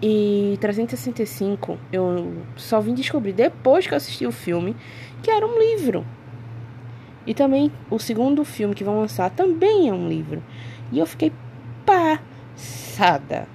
E 0.00 0.58
365 0.60 1.78
eu 1.92 2.34
só 2.56 2.80
vim 2.80 2.92
descobrir 2.94 3.32
depois 3.32 3.86
que 3.86 3.94
eu 3.94 3.96
assisti 3.96 4.26
o 4.26 4.32
filme 4.32 4.74
que 5.22 5.30
era 5.30 5.46
um 5.46 5.58
livro. 5.58 6.04
E 7.24 7.32
também 7.32 7.70
o 7.88 8.00
segundo 8.00 8.44
filme 8.44 8.74
que 8.74 8.82
vão 8.82 8.98
lançar 8.98 9.30
também 9.30 9.88
é 9.88 9.92
um 9.92 10.08
livro. 10.08 10.42
E 10.90 10.98
eu 10.98 11.06
fiquei 11.06 11.32
passada 11.84 13.46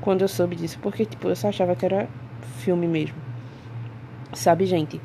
quando 0.00 0.22
eu 0.22 0.28
soube 0.28 0.56
disso, 0.56 0.78
porque 0.80 1.04
tipo, 1.04 1.28
eu 1.28 1.36
só 1.36 1.48
achava 1.48 1.74
que 1.74 1.84
era 1.84 2.08
filme 2.58 2.86
mesmo. 2.86 3.16
Sabe, 4.32 4.66
gente? 4.66 5.00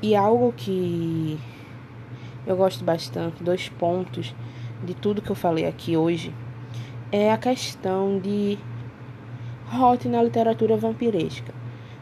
E 0.00 0.16
algo 0.16 0.52
que 0.52 1.38
eu 2.46 2.56
gosto 2.56 2.84
bastante, 2.84 3.42
dois 3.42 3.68
pontos 3.68 4.34
de 4.82 4.94
tudo 4.94 5.22
que 5.22 5.30
eu 5.30 5.36
falei 5.36 5.66
aqui 5.66 5.96
hoje, 5.96 6.34
é 7.10 7.32
a 7.32 7.36
questão 7.36 8.18
de 8.18 8.58
hot 9.72 10.08
na 10.08 10.22
literatura 10.22 10.76
vampiresca. 10.76 11.54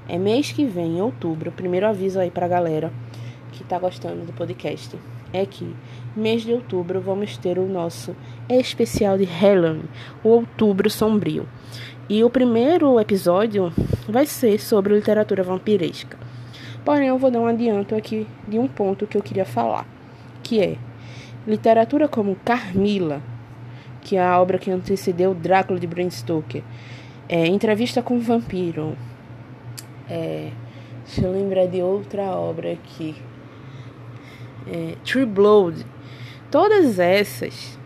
É 0.09 0.19
mês 0.19 0.51
que 0.51 0.65
vem, 0.65 0.99
em 0.99 1.01
outubro, 1.01 1.53
primeiro 1.53 1.87
aviso 1.87 2.19
aí 2.19 2.31
pra 2.31 2.49
galera 2.49 2.93
que 3.53 3.63
tá 3.65 3.79
gostando 3.79 4.25
do 4.25 4.33
podcast. 4.33 4.99
É 5.33 5.45
que 5.47 5.75
mês 6.17 6.43
de 6.43 6.53
outubro 6.53 7.01
vamos 7.01 7.37
ter 7.37 7.59
o 7.59 7.67
nosso 7.67 8.15
especial 8.49 9.17
de 9.17 9.25
Halloween, 9.25 9.85
o 10.25 10.29
Outubro 10.29 10.91
Sombrio. 10.91 11.49
E 12.09 12.25
o 12.25 12.31
primeiro 12.31 12.99
episódio 12.99 13.73
vai 14.09 14.27
ser 14.27 14.59
sobre 14.59 14.95
literatura 14.95 15.43
vampiresca. 15.43 16.19
Porém, 16.85 17.09
eu 17.09 17.19
vou 17.19 17.31
dar 17.31 17.41
um 17.41 17.47
adianto 17.47 17.95
aqui 17.95 18.27
de 18.49 18.59
um 18.59 18.67
ponto 18.67 19.07
que 19.07 19.17
eu 19.17 19.23
queria 19.23 19.45
falar, 19.45 19.87
que 20.43 20.61
é 20.61 20.77
literatura 21.47 22.09
como 22.09 22.37
Carmila, 22.45 23.23
que 24.01 24.17
é 24.17 24.23
a 24.23 24.41
obra 24.41 24.59
que 24.59 24.71
antecedeu 24.71 25.35
Drácula 25.35 25.79
de 25.79 25.87
Bram 25.87 26.11
Stoker, 26.11 26.63
é, 27.29 27.47
Entrevista 27.47 28.03
com 28.03 28.17
o 28.17 28.21
Vampiro, 28.21 28.97
é, 30.09 30.51
deixa 31.05 31.23
eu 31.23 31.33
lembrar 31.33 31.67
de 31.67 31.81
outra 31.81 32.23
obra 32.23 32.73
aqui, 32.73 33.15
é, 34.67 34.95
True 35.05 35.27
Blood, 35.27 35.87
todas 36.51 36.99
essas, 36.99 37.79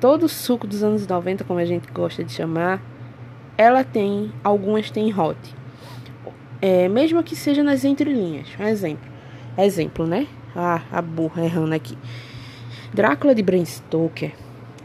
todo 0.00 0.24
o 0.24 0.28
suco 0.28 0.66
dos 0.66 0.82
anos 0.82 1.06
90, 1.06 1.44
como 1.44 1.58
a 1.58 1.64
gente 1.64 1.90
gosta 1.92 2.24
de 2.24 2.32
chamar, 2.32 2.82
ela 3.56 3.84
tem, 3.84 4.32
algumas 4.42 4.90
tem 4.90 5.12
hot. 5.16 5.38
É, 6.60 6.88
mesmo 6.88 7.22
que 7.22 7.36
seja 7.36 7.62
nas 7.62 7.84
entrelinhas. 7.84 8.48
Exemplo. 8.58 9.10
Exemplo, 9.58 10.06
né? 10.06 10.26
Ah, 10.54 10.82
a 10.90 11.02
burra 11.02 11.44
errando 11.44 11.74
aqui. 11.74 11.96
Drácula 12.92 13.34
de 13.34 13.42
Bram 13.42 13.64
Stoker. 13.64 14.32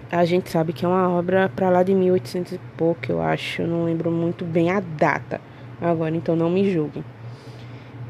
A 0.09 0.23
gente 0.23 0.49
sabe 0.49 0.71
que 0.71 0.85
é 0.85 0.87
uma 0.87 1.09
obra 1.09 1.49
para 1.49 1.69
lá 1.69 1.83
de 1.83 1.93
1800 1.93 2.53
e 2.53 2.59
pouco, 2.77 3.11
eu 3.11 3.21
acho. 3.21 3.61
Eu 3.61 3.67
não 3.67 3.85
lembro 3.85 4.09
muito 4.09 4.45
bem 4.45 4.71
a 4.71 4.79
data 4.79 5.41
agora, 5.81 6.15
então 6.15 6.35
não 6.35 6.49
me 6.49 6.71
julguem. 6.71 7.03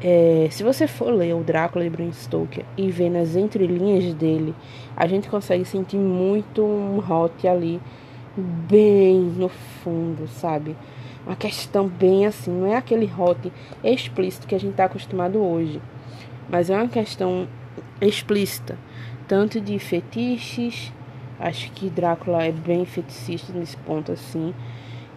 É, 0.02 0.48
se 0.50 0.62
você 0.62 0.86
for 0.86 1.12
ler 1.12 1.34
o 1.34 1.42
Drácula 1.42 1.84
de 1.84 1.90
Bram 1.90 2.12
Stoker 2.12 2.64
e 2.76 2.90
ver 2.90 3.10
nas 3.10 3.34
entrelinhas 3.34 4.14
dele, 4.14 4.54
a 4.96 5.06
gente 5.06 5.28
consegue 5.28 5.64
sentir 5.64 5.96
muito 5.96 6.62
um 6.62 6.98
hot 6.98 7.46
ali, 7.48 7.80
bem 8.36 9.18
no 9.18 9.48
fundo, 9.48 10.28
sabe? 10.28 10.76
uma 11.28 11.36
questão 11.36 11.86
bem 11.86 12.24
assim, 12.24 12.50
não 12.50 12.66
é 12.66 12.74
aquele 12.74 13.04
hot 13.04 13.52
explícito 13.84 14.46
que 14.46 14.54
a 14.54 14.58
gente 14.58 14.70
está 14.70 14.86
acostumado 14.86 15.38
hoje, 15.38 15.78
mas 16.48 16.70
é 16.70 16.74
uma 16.74 16.88
questão 16.88 17.46
explícita, 18.00 18.78
tanto 19.28 19.60
de 19.60 19.78
fetiches, 19.78 20.90
acho 21.38 21.70
que 21.72 21.90
Drácula 21.90 22.44
é 22.44 22.50
bem 22.50 22.86
feticista 22.86 23.52
nesse 23.52 23.76
ponto 23.76 24.10
assim, 24.10 24.54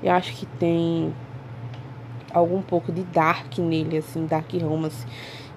eu 0.04 0.12
acho 0.12 0.36
que 0.36 0.46
tem 0.46 1.14
algum 2.34 2.62
pouco 2.62 2.92
de 2.92 3.04
dark 3.04 3.58
nele, 3.58 3.98
assim, 3.98 4.26
dark 4.26 4.52
romance, 4.62 5.06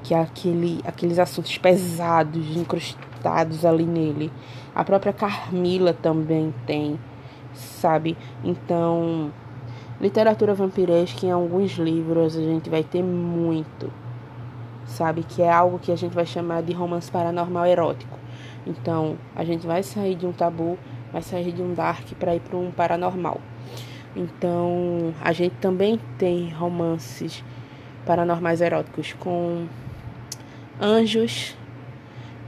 que 0.02 0.14
é 0.14 0.20
aquele, 0.20 0.80
aqueles 0.84 1.18
assuntos 1.18 1.56
pesados, 1.58 2.56
incrustados 2.56 3.64
ali 3.64 3.84
nele. 3.84 4.32
A 4.74 4.84
própria 4.84 5.12
Carmila 5.12 5.92
também 5.92 6.52
tem, 6.66 6.98
sabe? 7.52 8.16
Então, 8.42 9.32
Literatura 10.00 10.54
vampiresca 10.54 11.24
em 11.24 11.30
alguns 11.30 11.78
livros 11.78 12.36
a 12.36 12.42
gente 12.42 12.68
vai 12.68 12.82
ter 12.82 13.02
muito, 13.02 13.92
sabe? 14.84 15.22
Que 15.22 15.40
é 15.40 15.50
algo 15.50 15.78
que 15.78 15.92
a 15.92 15.96
gente 15.96 16.12
vai 16.12 16.26
chamar 16.26 16.62
de 16.62 16.72
romance 16.72 17.10
paranormal 17.10 17.64
erótico. 17.64 18.18
Então, 18.66 19.16
a 19.36 19.44
gente 19.44 19.64
vai 19.66 19.84
sair 19.84 20.16
de 20.16 20.26
um 20.26 20.32
tabu, 20.32 20.76
vai 21.12 21.22
sair 21.22 21.52
de 21.52 21.62
um 21.62 21.72
dark 21.74 22.12
para 22.18 22.34
ir 22.34 22.40
para 22.40 22.56
um 22.56 22.72
paranormal. 22.72 23.40
Então, 24.16 25.12
a 25.20 25.32
gente 25.32 25.54
também 25.56 26.00
tem 26.18 26.50
romances 26.50 27.42
paranormais 28.06 28.60
eróticos 28.60 29.12
com 29.14 29.66
Anjos, 30.80 31.56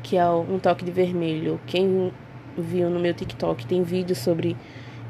que 0.02 0.16
é 0.16 0.28
um 0.28 0.58
toque 0.58 0.84
de 0.84 0.90
vermelho. 0.90 1.60
Quem 1.66 2.12
viu 2.56 2.88
no 2.88 3.00
meu 3.00 3.14
TikTok 3.14 3.66
tem 3.66 3.82
vídeo 3.82 4.14
sobre 4.14 4.56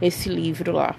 esse 0.01 0.29
livro 0.29 0.73
lá 0.73 0.95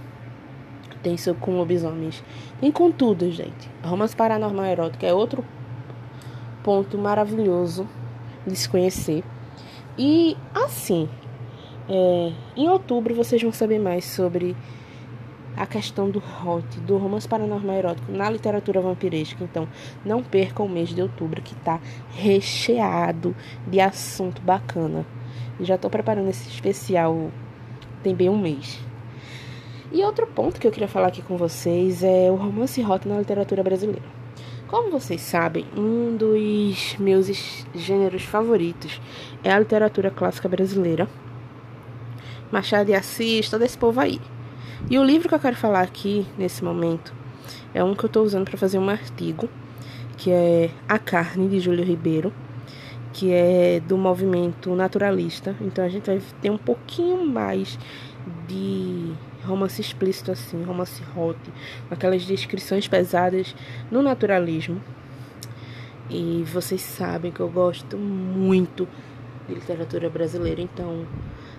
tem 1.08 1.16
seu 1.16 1.34
com 1.34 1.58
lobisomens. 1.58 2.22
Tem 2.60 2.72
com 2.72 2.92
tudo, 2.92 3.32
gente. 3.32 3.70
Romance 3.84 4.16
paranormal 4.16 4.66
erótico 4.66 5.06
é 5.06 5.14
outro 5.14 5.46
ponto 6.64 6.98
maravilhoso 6.98 7.88
de 8.46 8.56
se 8.56 8.68
conhecer. 8.68 9.24
E 9.98 10.36
assim, 10.54 11.08
é, 11.88 12.34
em 12.58 12.68
outubro 12.68 13.16
vocês 13.16 13.42
vão 13.42 13.54
saber 13.54 13.80
mais 13.80 14.04
sobre 14.04 14.56
a 15.58 15.66
questão 15.66 16.10
do 16.10 16.20
hot, 16.20 16.80
do 16.82 16.98
romance 16.98 17.28
paranormal 17.28 17.76
erótico 17.76 18.12
na 18.12 18.30
literatura 18.30 18.80
vampiresca. 18.80 19.44
Então, 19.44 19.68
não 20.06 20.24
percam 20.24 20.66
o 20.66 20.70
mês 20.70 20.90
de 20.90 21.02
outubro 21.02 21.42
que 21.42 21.54
está 21.54 21.80
recheado 22.12 23.36
de 23.66 23.80
assunto 23.82 24.42
bacana. 24.42 25.06
Já 25.60 25.76
estou 25.76 25.90
preparando 25.90 26.30
esse 26.30 26.48
especial 26.48 27.32
tem 28.04 28.16
bem 28.16 28.30
um 28.30 28.38
mês. 28.38 28.80
E 29.92 30.04
outro 30.04 30.28
ponto 30.28 30.60
que 30.60 30.68
eu 30.68 30.72
queria 30.72 30.88
falar 30.88 31.08
aqui 31.08 31.22
com 31.22 31.38
vocês 31.38 32.04
é 32.04 32.30
o 32.32 32.36
romance 32.36 32.82
hot 32.84 33.08
na 33.08 33.20
literatura 33.20 33.64
brasileira. 33.64 34.04
Como 34.68 34.92
vocês 34.92 35.22
sabem, 35.22 35.66
um 35.76 36.16
dos 36.16 36.96
meus 37.00 37.66
gêneros 37.74 38.24
favoritos 38.24 39.02
é 39.44 39.52
a 39.52 39.60
literatura 39.60 40.12
clássica 40.12 40.50
brasileira. 40.50 41.08
Machado 42.52 42.88
de 42.88 42.94
Assis, 42.94 43.50
todo 43.50 43.64
esse 43.64 43.78
povo 43.78 44.00
aí. 44.00 44.20
E 44.90 44.98
o 44.98 45.04
livro 45.04 45.28
que 45.28 45.36
eu 45.36 45.40
quero 45.40 45.56
falar 45.56 45.82
aqui, 45.82 46.26
nesse 46.38 46.64
momento, 46.64 47.14
é 47.74 47.84
um 47.84 47.96
que 47.96 48.06
eu 48.06 48.08
estou 48.08 48.24
usando 48.24 48.46
para 48.46 48.58
fazer 48.58 48.78
um 48.78 48.90
artigo, 48.90 49.50
que 50.18 50.32
é 50.32 50.70
A 50.88 50.98
Carne, 50.98 51.48
de 51.48 51.60
Júlio 51.60 51.84
Ribeiro, 51.84 52.32
que 53.12 53.32
é 53.34 53.80
do 53.80 53.98
movimento 53.98 54.74
naturalista. 54.76 55.56
Então 55.60 55.84
a 55.84 55.90
gente 55.90 56.06
vai 56.06 56.22
ter 56.42 56.50
um 56.50 56.58
pouquinho 56.58 57.26
mais 57.26 57.78
de 58.48 59.14
romance 59.44 59.82
explícito 59.82 60.32
assim, 60.32 60.64
romance 60.64 61.02
hot, 61.16 61.40
aquelas 61.90 62.26
descrições 62.26 62.88
pesadas 62.88 63.56
no 63.90 64.02
naturalismo. 64.02 64.82
E 66.10 66.44
vocês 66.48 66.82
sabem 66.82 67.32
que 67.32 67.40
eu 67.40 67.50
gosto 67.50 67.98
muito 67.98 68.88
de 69.48 69.56
literatura 69.56 70.10
brasileira, 70.10 70.62
então 70.62 71.06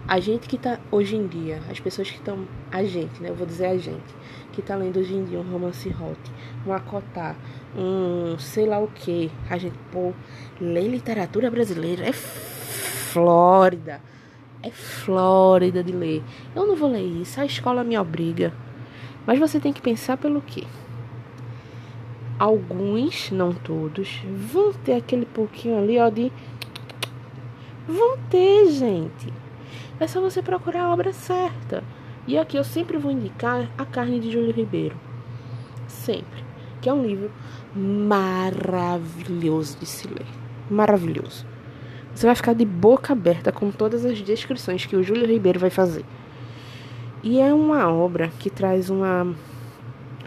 a 0.08 0.18
gente 0.18 0.48
que 0.48 0.58
tá 0.58 0.80
hoje 0.90 1.14
em 1.14 1.26
dia, 1.26 1.60
as 1.70 1.78
pessoas 1.78 2.10
que 2.10 2.16
estão, 2.16 2.48
a 2.72 2.82
gente, 2.82 3.22
né, 3.22 3.28
eu 3.28 3.34
vou 3.34 3.46
dizer 3.46 3.66
a 3.66 3.76
gente, 3.76 4.14
que 4.52 4.62
tá 4.62 4.74
lendo 4.74 4.98
hoje 4.98 5.14
em 5.14 5.24
dia 5.24 5.38
um 5.38 5.48
romance 5.48 5.88
hot, 5.88 6.18
um 6.66 6.72
acotar, 6.72 7.36
um 7.76 8.38
sei 8.38 8.66
lá 8.66 8.80
o 8.80 8.88
que, 8.88 9.30
a 9.48 9.58
gente, 9.58 9.76
pô, 9.92 10.12
ler 10.60 10.88
literatura 10.88 11.50
brasileira 11.50 12.08
é 12.08 12.12
Flórida 12.12 14.00
é 14.62 14.70
Flórida 14.70 15.82
de 15.82 15.92
ler. 15.92 16.22
Eu 16.54 16.66
não 16.66 16.76
vou 16.76 16.90
ler 16.90 17.02
isso, 17.02 17.40
a 17.40 17.46
escola 17.46 17.84
me 17.84 17.98
obriga. 17.98 18.52
Mas 19.26 19.38
você 19.38 19.60
tem 19.60 19.72
que 19.72 19.82
pensar 19.82 20.16
pelo 20.16 20.40
quê? 20.40 20.64
Alguns, 22.38 23.30
não 23.30 23.52
todos, 23.52 24.22
vão 24.52 24.72
ter 24.72 24.94
aquele 24.94 25.26
pouquinho 25.26 25.78
ali, 25.78 25.98
ó, 25.98 26.08
de. 26.08 26.32
Vão 27.86 28.18
ter, 28.30 28.70
gente. 28.70 29.32
É 30.00 30.06
só 30.06 30.20
você 30.20 30.42
procurar 30.42 30.84
a 30.84 30.92
obra 30.92 31.12
certa. 31.12 31.82
E 32.26 32.38
aqui 32.38 32.56
eu 32.56 32.64
sempre 32.64 32.98
vou 32.98 33.10
indicar 33.10 33.68
A 33.76 33.84
Carne 33.84 34.20
de 34.20 34.30
Júlio 34.30 34.52
Ribeiro. 34.52 34.96
Sempre. 35.86 36.44
Que 36.80 36.88
é 36.88 36.92
um 36.92 37.04
livro 37.04 37.30
maravilhoso 37.74 39.78
de 39.78 39.86
se 39.86 40.06
ler. 40.06 40.26
Maravilhoso. 40.70 41.46
Você 42.14 42.26
vai 42.26 42.34
ficar 42.34 42.52
de 42.52 42.64
boca 42.64 43.12
aberta 43.12 43.50
com 43.50 43.70
todas 43.70 44.04
as 44.04 44.20
descrições 44.20 44.84
que 44.84 44.96
o 44.96 45.02
Júlio 45.02 45.26
Ribeiro 45.26 45.58
vai 45.58 45.70
fazer. 45.70 46.04
E 47.22 47.40
é 47.40 47.52
uma 47.52 47.92
obra 47.92 48.30
que 48.38 48.50
traz 48.50 48.90
uma 48.90 49.34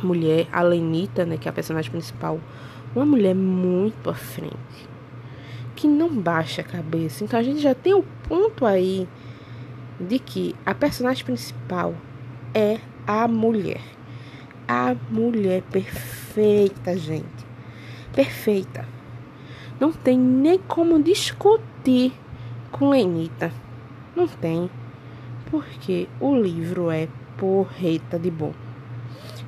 mulher, 0.03 0.47
a 0.51 0.61
Lenita, 0.61 1.25
né, 1.25 1.37
que 1.37 1.47
é 1.47 1.51
a 1.51 1.53
personagem 1.53 1.91
principal, 1.91 2.39
uma 2.95 3.05
mulher 3.05 3.35
muito 3.35 4.09
à 4.09 4.13
frente, 4.13 4.89
que 5.75 5.87
não 5.87 6.09
baixa 6.09 6.61
a 6.61 6.65
cabeça. 6.65 7.23
Então 7.23 7.39
a 7.39 7.43
gente 7.43 7.59
já 7.59 7.73
tem 7.73 7.93
o 7.93 8.03
ponto 8.27 8.65
aí 8.65 9.07
de 10.01 10.19
que 10.19 10.55
a 10.65 10.73
personagem 10.73 11.23
principal 11.23 11.93
é 12.53 12.79
a 13.05 13.27
mulher. 13.27 13.81
A 14.67 14.95
mulher 15.09 15.63
perfeita, 15.63 16.97
gente. 16.97 17.45
Perfeita. 18.13 18.87
Não 19.79 19.91
tem 19.91 20.17
nem 20.17 20.59
como 20.59 21.01
discutir 21.01 22.13
com 22.71 22.89
Lenita. 22.89 23.51
Não 24.15 24.27
tem. 24.27 24.69
Porque 25.49 26.07
o 26.19 26.35
livro 26.35 26.89
é 26.91 27.07
porreta 27.37 28.19
de 28.19 28.29
bom. 28.29 28.53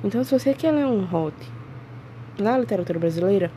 Então, 0.02 0.22
se 0.24 0.38
você 0.38 0.52
quer 0.52 0.72
ler 0.72 0.86
um 0.86 1.04
hot 1.04 1.34
na 2.38 2.58
literatura 2.58 2.98
brasileira, 2.98 3.50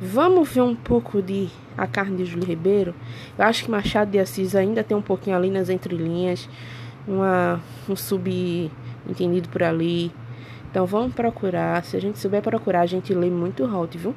vamos 0.00 0.48
ver 0.48 0.62
um 0.62 0.74
pouco 0.74 1.22
de 1.22 1.48
A 1.76 1.86
Carne 1.86 2.16
de 2.16 2.24
Júlio 2.24 2.46
Ribeiro. 2.46 2.94
Eu 3.38 3.44
acho 3.44 3.64
que 3.64 3.70
Machado 3.70 4.10
de 4.10 4.18
Assis 4.18 4.54
ainda 4.54 4.82
tem 4.82 4.96
um 4.96 5.02
pouquinho 5.02 5.36
ali 5.36 5.50
nas 5.50 5.68
entrelinhas. 5.68 6.48
uma, 7.06 7.60
um 7.88 7.96
subentendido 7.96 9.48
por 9.48 9.62
ali. 9.62 10.12
Então 10.70 10.86
vamos 10.86 11.14
procurar. 11.14 11.84
Se 11.84 11.96
a 11.96 12.00
gente 12.00 12.18
souber 12.18 12.42
procurar, 12.42 12.80
a 12.82 12.86
gente 12.86 13.14
lê 13.14 13.30
muito 13.30 13.64
hot, 13.64 13.96
viu? 13.96 14.14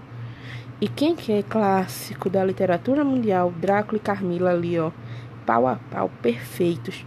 E 0.82 0.88
quem 0.88 1.16
que 1.16 1.32
é 1.32 1.44
clássico 1.44 2.30
da 2.30 2.44
literatura 2.44 3.04
mundial? 3.04 3.54
Drácula 3.58 3.98
e 3.98 4.00
Carmila 4.00 4.52
ali, 4.52 4.80
ó. 4.80 4.92
Pau 5.46 5.68
a 5.68 5.76
pau, 5.76 6.10
perfeitos. 6.22 7.06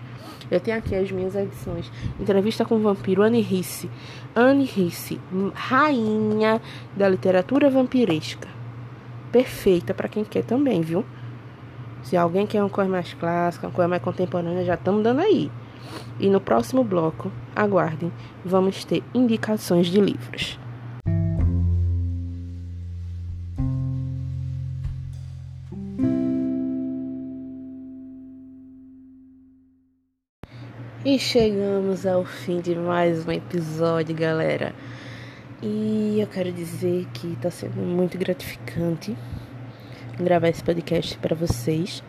Eu 0.51 0.61
tenho 0.61 0.77
aqui 0.77 0.95
as 0.95 1.11
minhas 1.11 1.35
edições. 1.35 1.91
Entrevista 2.21 2.65
com 2.65 2.75
o 2.75 2.81
vampiro 2.81 3.23
Anne 3.23 3.41
Risse. 3.41 3.91
Anne 4.37 4.65
Risse, 4.65 5.19
rainha 5.55 6.61
da 6.95 7.09
literatura 7.09 7.71
vampiresca. 7.71 8.49
Perfeita 9.33 9.95
para 9.95 10.09
quem 10.09 10.25
quer 10.25 10.45
também, 10.45 10.83
viu? 10.83 11.05
Se 12.03 12.19
alguém 12.19 12.47
quer 12.47 12.63
uma 12.63 12.69
coisa 12.69 12.91
mais 12.91 13.15
clássica, 13.15 13.67
uma 13.67 13.73
coisa 13.73 13.89
mais 13.89 14.03
contemporânea, 14.03 14.63
já 14.63 14.75
estamos 14.75 15.03
dando 15.03 15.21
aí. 15.21 15.51
E 16.21 16.29
no 16.29 16.39
próximo 16.41 16.85
bloco, 16.85 17.33
aguardem, 17.57 18.13
vamos 18.45 18.85
ter 18.85 19.03
indicações 19.15 19.87
de 19.87 20.01
livros. 20.01 20.59
E 31.05 31.19
chegamos 31.19 32.07
ao 32.07 32.25
fim 32.25 32.61
de 32.61 32.77
mais 32.77 33.27
um 33.27 33.33
episódio, 33.33 34.15
galera. 34.15 34.75
E 35.65 36.19
eu 36.19 36.27
quero 36.27 36.51
dizer 36.51 37.07
que 37.15 37.35
está 37.35 37.49
sendo 37.49 37.77
muito 37.77 38.19
gratificante 38.19 39.17
gravar 40.19 40.49
esse 40.49 40.63
podcast 40.63 41.17
para 41.19 41.37
vocês. 41.37 42.03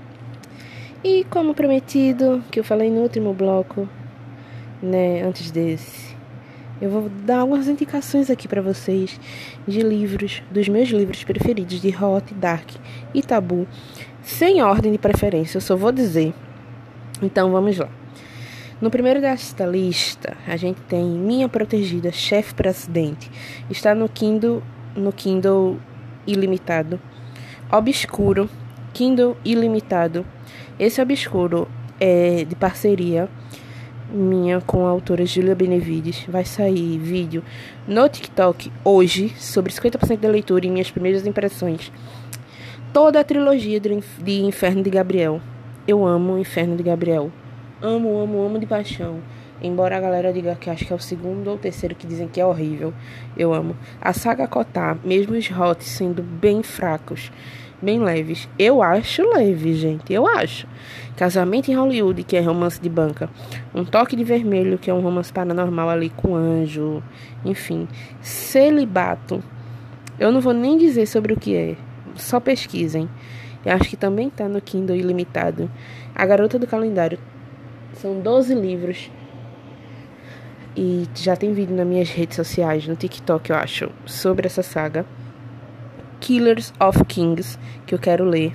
E 1.04 1.24
como 1.26 1.54
prometido, 1.54 2.44
que 2.50 2.60
eu 2.60 2.64
falei 2.64 2.90
no 2.90 3.02
último 3.02 3.32
bloco, 3.32 3.88
né, 4.82 5.22
antes 5.22 5.52
desse, 5.52 6.16
eu 6.82 6.90
vou 6.90 7.10
dar 7.10 7.42
algumas 7.42 7.68
indicações 7.68 8.32
aqui 8.32 8.48
para 8.48 8.60
vocês 8.60 9.20
de 9.68 9.82
livros, 9.82 10.42
dos 10.50 10.68
meus 10.68 10.90
livros 10.90 11.24
preferidos 11.24 11.80
de 11.80 11.90
Hot, 11.90 12.34
Dark 12.34 12.72
e 13.14 13.22
Tabu, 13.22 13.68
sem 14.24 14.64
ordem 14.64 14.92
de 14.92 14.98
preferência, 14.98 15.58
eu 15.58 15.62
só 15.62 15.76
vou 15.76 15.92
dizer. 15.92 16.34
Então 17.22 17.52
vamos 17.52 17.78
lá. 17.78 18.03
No 18.82 18.90
primeiro 18.90 19.22
desta 19.22 19.66
lista, 19.66 20.36
a 20.48 20.58
gente 20.58 20.82
tem 20.82 21.06
Minha 21.06 21.48
Protegida, 21.48 22.12
Chefe 22.12 22.54
Presidente. 22.54 23.32
Está 23.70 23.96
no 23.96 24.10
Kindle, 24.10 24.62
no 24.96 25.12
Kindle 25.12 25.78
Ilimitado. 26.28 27.00
Obscuro, 27.72 28.50
Kindle 28.94 29.38
Ilimitado. 29.46 30.26
Esse 30.78 31.02
Obscuro 31.02 31.68
é 32.00 32.44
de 32.44 32.56
parceria 32.56 33.30
minha 34.12 34.62
com 34.62 34.86
a 34.86 34.90
autora 34.90 35.26
Julia 35.26 35.56
Benevides. 35.56 36.26
Vai 36.28 36.46
sair 36.46 36.98
vídeo 36.98 37.44
no 37.88 38.08
TikTok 38.08 38.72
hoje 38.84 39.30
sobre 39.38 39.72
50% 39.72 40.20
da 40.20 40.30
leitura 40.30 40.66
e 40.66 40.70
minhas 40.70 40.92
primeiras 40.92 41.26
impressões. 41.26 41.92
Toda 42.92 43.20
a 43.20 43.24
trilogia 43.24 43.80
de 43.80 44.42
Inferno 44.42 44.84
de 44.84 44.90
Gabriel. 44.90 45.42
Eu 45.88 46.06
amo 46.06 46.34
o 46.34 46.40
Inferno 46.40 46.76
de 46.76 46.84
Gabriel. 46.84 47.32
Amo, 47.86 48.18
amo, 48.18 48.42
amo 48.46 48.58
de 48.60 48.66
paixão. 48.66 49.20
Embora 49.62 49.98
a 49.98 50.00
galera 50.00 50.32
diga 50.32 50.56
que 50.56 50.70
acho 50.70 50.86
que 50.86 50.94
é 50.94 50.96
o 50.96 51.00
segundo 51.00 51.50
ou 51.50 51.58
terceiro 51.58 51.94
que 51.94 52.08
dizem 52.08 52.30
que 52.30 52.40
é 52.40 52.46
horrível, 52.46 52.94
eu 53.36 53.54
amo. 53.54 53.76
A 54.00 54.14
saga 54.14 54.48
Kotar, 54.48 54.98
mesmo 55.04 55.36
os 55.36 55.50
hots 55.50 55.86
sendo 55.86 56.24
bem 56.24 56.64
fracos, 56.64 57.30
bem 57.82 58.00
leves, 58.00 58.48
eu 58.58 58.82
acho 58.82 59.30
leve, 59.34 59.74
gente, 59.74 60.14
eu 60.14 60.26
acho. 60.26 60.66
Casamento 61.18 61.70
em 61.70 61.76
Hollywood, 61.76 62.24
que 62.24 62.38
é 62.38 62.40
romance 62.40 62.80
de 62.80 62.88
banca. 62.88 63.30
Um 63.76 63.84
toque 63.84 64.16
de 64.16 64.24
vermelho, 64.24 64.78
que 64.78 64.90
é 64.90 64.94
um 64.94 65.02
romance 65.02 65.34
paranormal 65.34 65.90
ali 65.90 66.10
com 66.10 66.38
anjo. 66.38 67.04
Enfim, 67.44 67.86
celibato. 68.22 69.44
Eu 70.18 70.32
não 70.32 70.40
vou 70.40 70.54
nem 70.54 70.78
dizer 70.78 71.06
sobre 71.06 71.34
o 71.34 71.38
que 71.38 71.54
é, 71.54 71.76
só 72.16 72.40
pesquisem. 72.40 73.10
Eu 73.66 73.74
acho 73.74 73.90
que 73.90 73.98
também 73.98 74.30
tá 74.30 74.48
no 74.48 74.62
Kindle 74.62 74.96
Ilimitado. 74.96 75.70
A 76.16 76.26
Garota 76.26 76.58
do 76.58 76.68
Calendário 76.68 77.20
são 77.94 78.20
12 78.20 78.54
livros. 78.56 79.12
E 80.76 81.08
já 81.16 81.36
tem 81.36 81.54
vídeo 81.54 81.76
nas 81.76 81.86
minhas 81.86 82.10
redes 82.10 82.36
sociais, 82.36 82.88
no 82.88 82.96
TikTok, 82.96 83.52
eu 83.52 83.56
acho, 83.56 83.92
sobre 84.06 84.48
essa 84.48 84.64
saga. 84.64 85.06
Killers 86.20 86.74
of 86.80 87.04
Kings, 87.06 87.60
que 87.86 87.94
eu 87.94 88.00
quero 88.00 88.26
ler. 88.26 88.54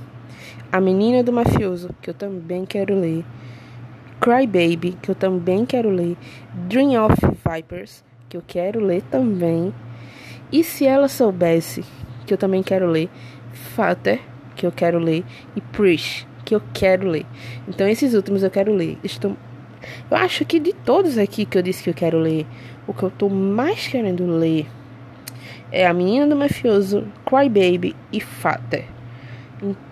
A 0.73 0.81
Menina 0.81 1.23
do 1.23 1.33
Mafioso, 1.33 1.91
que 2.03 2.11
eu 2.11 2.15
também 2.15 2.65
quero 2.65 2.99
ler. 2.99 3.25
Cry 4.21 4.47
Baby, 4.47 4.97
que 5.01 5.11
eu 5.11 5.15
também 5.15 5.65
quero 5.65 5.91
ler. 5.91 6.17
Dream 6.69 7.01
of 7.05 7.15
Vipers, 7.47 8.03
que 8.29 8.37
eu 8.37 8.43
quero 8.47 8.81
ler 8.81 9.03
também. 9.11 9.73
E 10.51 10.65
Se 10.65 10.87
Ela 10.87 11.09
Soubesse, 11.09 11.85
que 12.27 12.35
eu 12.35 12.39
também 12.39 12.63
quero 12.63 12.87
ler. 12.87 13.09
Fater, 13.53 14.21
que 14.57 14.67
eu 14.67 14.73
quero 14.73 14.99
ler. 14.99 15.25
E 15.55 15.61
Preach, 15.61 16.27
que 16.49 16.55
eu 16.55 16.63
quero 16.73 17.07
ler. 17.07 17.27
Então 17.69 17.87
esses 17.87 18.15
últimos 18.15 18.43
eu 18.43 18.51
quero 18.51 18.73
ler. 18.73 18.97
Estou 19.05 19.37
eu 20.11 20.17
acho 20.17 20.47
que 20.47 20.59
de 20.59 20.73
todos 20.73 21.19
aqui 21.19 21.45
que 21.45 21.59
eu 21.59 21.63
disse 21.63 21.83
que 21.85 21.91
eu 21.91 21.95
quero 21.95 22.19
ler, 22.19 22.47
o 22.87 22.95
que 22.95 23.03
eu 23.03 23.11
tô 23.11 23.29
mais 23.29 23.87
querendo 23.87 24.27
ler 24.27 24.67
é 25.71 25.87
A 25.87 25.93
Menina 25.93 26.27
do 26.27 26.35
Mafioso, 26.35 27.07
Cry 27.27 27.51
Baby 27.51 27.95
e 28.11 28.19
Fater. 28.19 28.87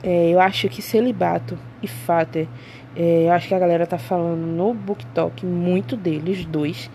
É, 0.02 0.30
eu 0.30 0.40
acho 0.40 0.66
que 0.70 0.80
Celibato 0.80 1.58
e 1.82 1.86
Fater, 1.86 2.48
é, 2.96 3.26
eu 3.26 3.32
acho 3.32 3.48
que 3.48 3.54
a 3.54 3.58
galera 3.58 3.86
tá 3.86 3.98
falando 3.98 4.46
no 4.46 4.72
BookTok 4.72 5.44
muito 5.44 5.94
deles, 5.94 6.46
dois. 6.46 6.90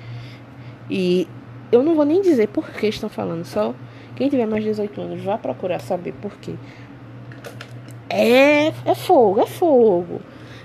E 0.89 1.27
eu 1.71 1.83
não 1.83 1.93
vou 1.93 2.03
nem 2.03 2.19
dizer 2.19 2.47
por 2.47 2.67
que 2.71 2.87
estão 2.87 3.09
falando, 3.09 3.45
só 3.45 3.75
quem 4.15 4.27
tiver 4.27 4.47
mais 4.47 4.63
de 4.63 4.71
18 4.71 5.01
anos 5.01 5.23
vá 5.23 5.37
procurar 5.37 5.79
saber 5.79 6.13
por 6.13 6.35
quê. 6.37 6.55
É, 8.13 8.73
é 8.83 8.93
fogo, 8.93 9.39
é 9.39 9.47
fogo. 9.47 10.19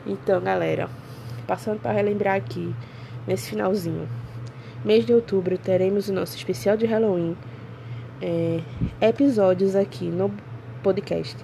Então, 0.05 0.41
galera, 0.41 0.91
passando 1.47 1.79
para 1.79 1.93
relembrar 1.93 2.35
aqui, 2.35 2.75
nesse 3.25 3.51
finalzinho, 3.51 4.09
mês 4.85 5.07
de 5.07 5.15
outubro, 5.15 5.57
teremos 5.57 6.09
o 6.09 6.13
nosso 6.13 6.37
especial 6.37 6.77
de 6.77 6.87
Halloween. 6.87 7.37
É, 8.21 8.61
episódios 9.01 9.77
aqui 9.77 10.07
no 10.07 10.35
podcast, 10.83 11.37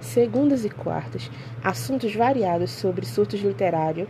segundas 0.00 0.64
e 0.64 0.70
quartas, 0.70 1.30
assuntos 1.62 2.14
variados 2.14 2.70
sobre 2.70 3.04
surtos 3.04 3.40
literários, 3.40 4.08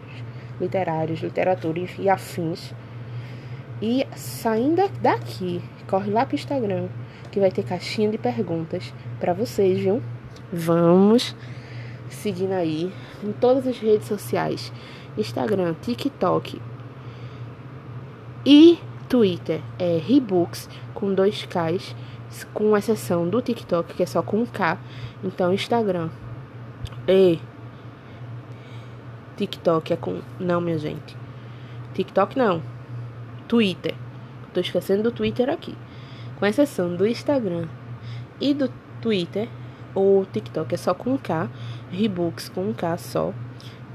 literários, 0.60 1.18
literatura 1.18 1.80
e 1.98 2.08
afins. 2.08 2.72
E 3.82 4.06
saindo 4.14 4.88
daqui, 5.02 5.60
corre 5.88 6.12
lá 6.12 6.24
pro 6.24 6.36
Instagram, 6.36 6.86
que 7.32 7.40
vai 7.40 7.50
ter 7.50 7.64
caixinha 7.64 8.08
de 8.08 8.18
perguntas 8.18 8.94
para 9.18 9.32
vocês, 9.32 9.80
viu? 9.80 10.00
Vamos 10.52 11.34
seguindo 12.08 12.52
aí 12.52 12.92
em 13.22 13.32
todas 13.32 13.66
as 13.66 13.78
redes 13.78 14.08
sociais: 14.08 14.72
Instagram, 15.16 15.74
TikTok 15.80 16.60
e 18.44 18.78
Twitter. 19.08 19.60
É 19.78 19.98
Rebooks 19.98 20.68
com 20.94 21.14
dois 21.14 21.46
Ks, 21.46 21.94
com 22.52 22.76
exceção 22.76 23.28
do 23.28 23.40
TikTok, 23.40 23.94
que 23.94 24.02
é 24.02 24.06
só 24.06 24.22
com 24.22 24.44
K. 24.46 24.78
Então, 25.22 25.52
Instagram 25.52 26.10
e 27.06 27.38
TikTok 29.36 29.92
é 29.92 29.96
com. 29.96 30.20
Não, 30.38 30.60
minha 30.60 30.78
gente. 30.78 31.16
TikTok 31.94 32.38
não. 32.38 32.62
Twitter. 33.48 33.94
Tô 34.52 34.60
esquecendo 34.60 35.02
do 35.02 35.12
Twitter 35.12 35.48
aqui. 35.48 35.76
Com 36.38 36.46
exceção 36.46 36.94
do 36.94 37.06
Instagram 37.06 37.66
e 38.40 38.54
do 38.54 38.70
Twitter, 39.00 39.48
o 39.94 40.24
TikTok 40.32 40.74
é 40.74 40.76
só 40.76 40.94
com 40.94 41.16
K, 41.18 41.48
Rebooks 41.90 42.48
com 42.48 42.72
K 42.72 42.96
só. 42.96 43.32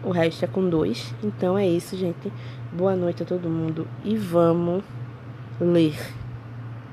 O 0.04 0.12
resto 0.12 0.46
é 0.46 0.48
com 0.48 0.70
dois. 0.70 1.14
Então 1.24 1.58
é 1.58 1.68
isso, 1.68 1.98
gente. 1.98 2.32
Boa 2.72 2.96
noite 2.96 3.24
a 3.24 3.26
todo 3.26 3.50
mundo 3.50 3.88
e 4.04 4.16
vamos 4.16 4.84
ler. 5.60 6.25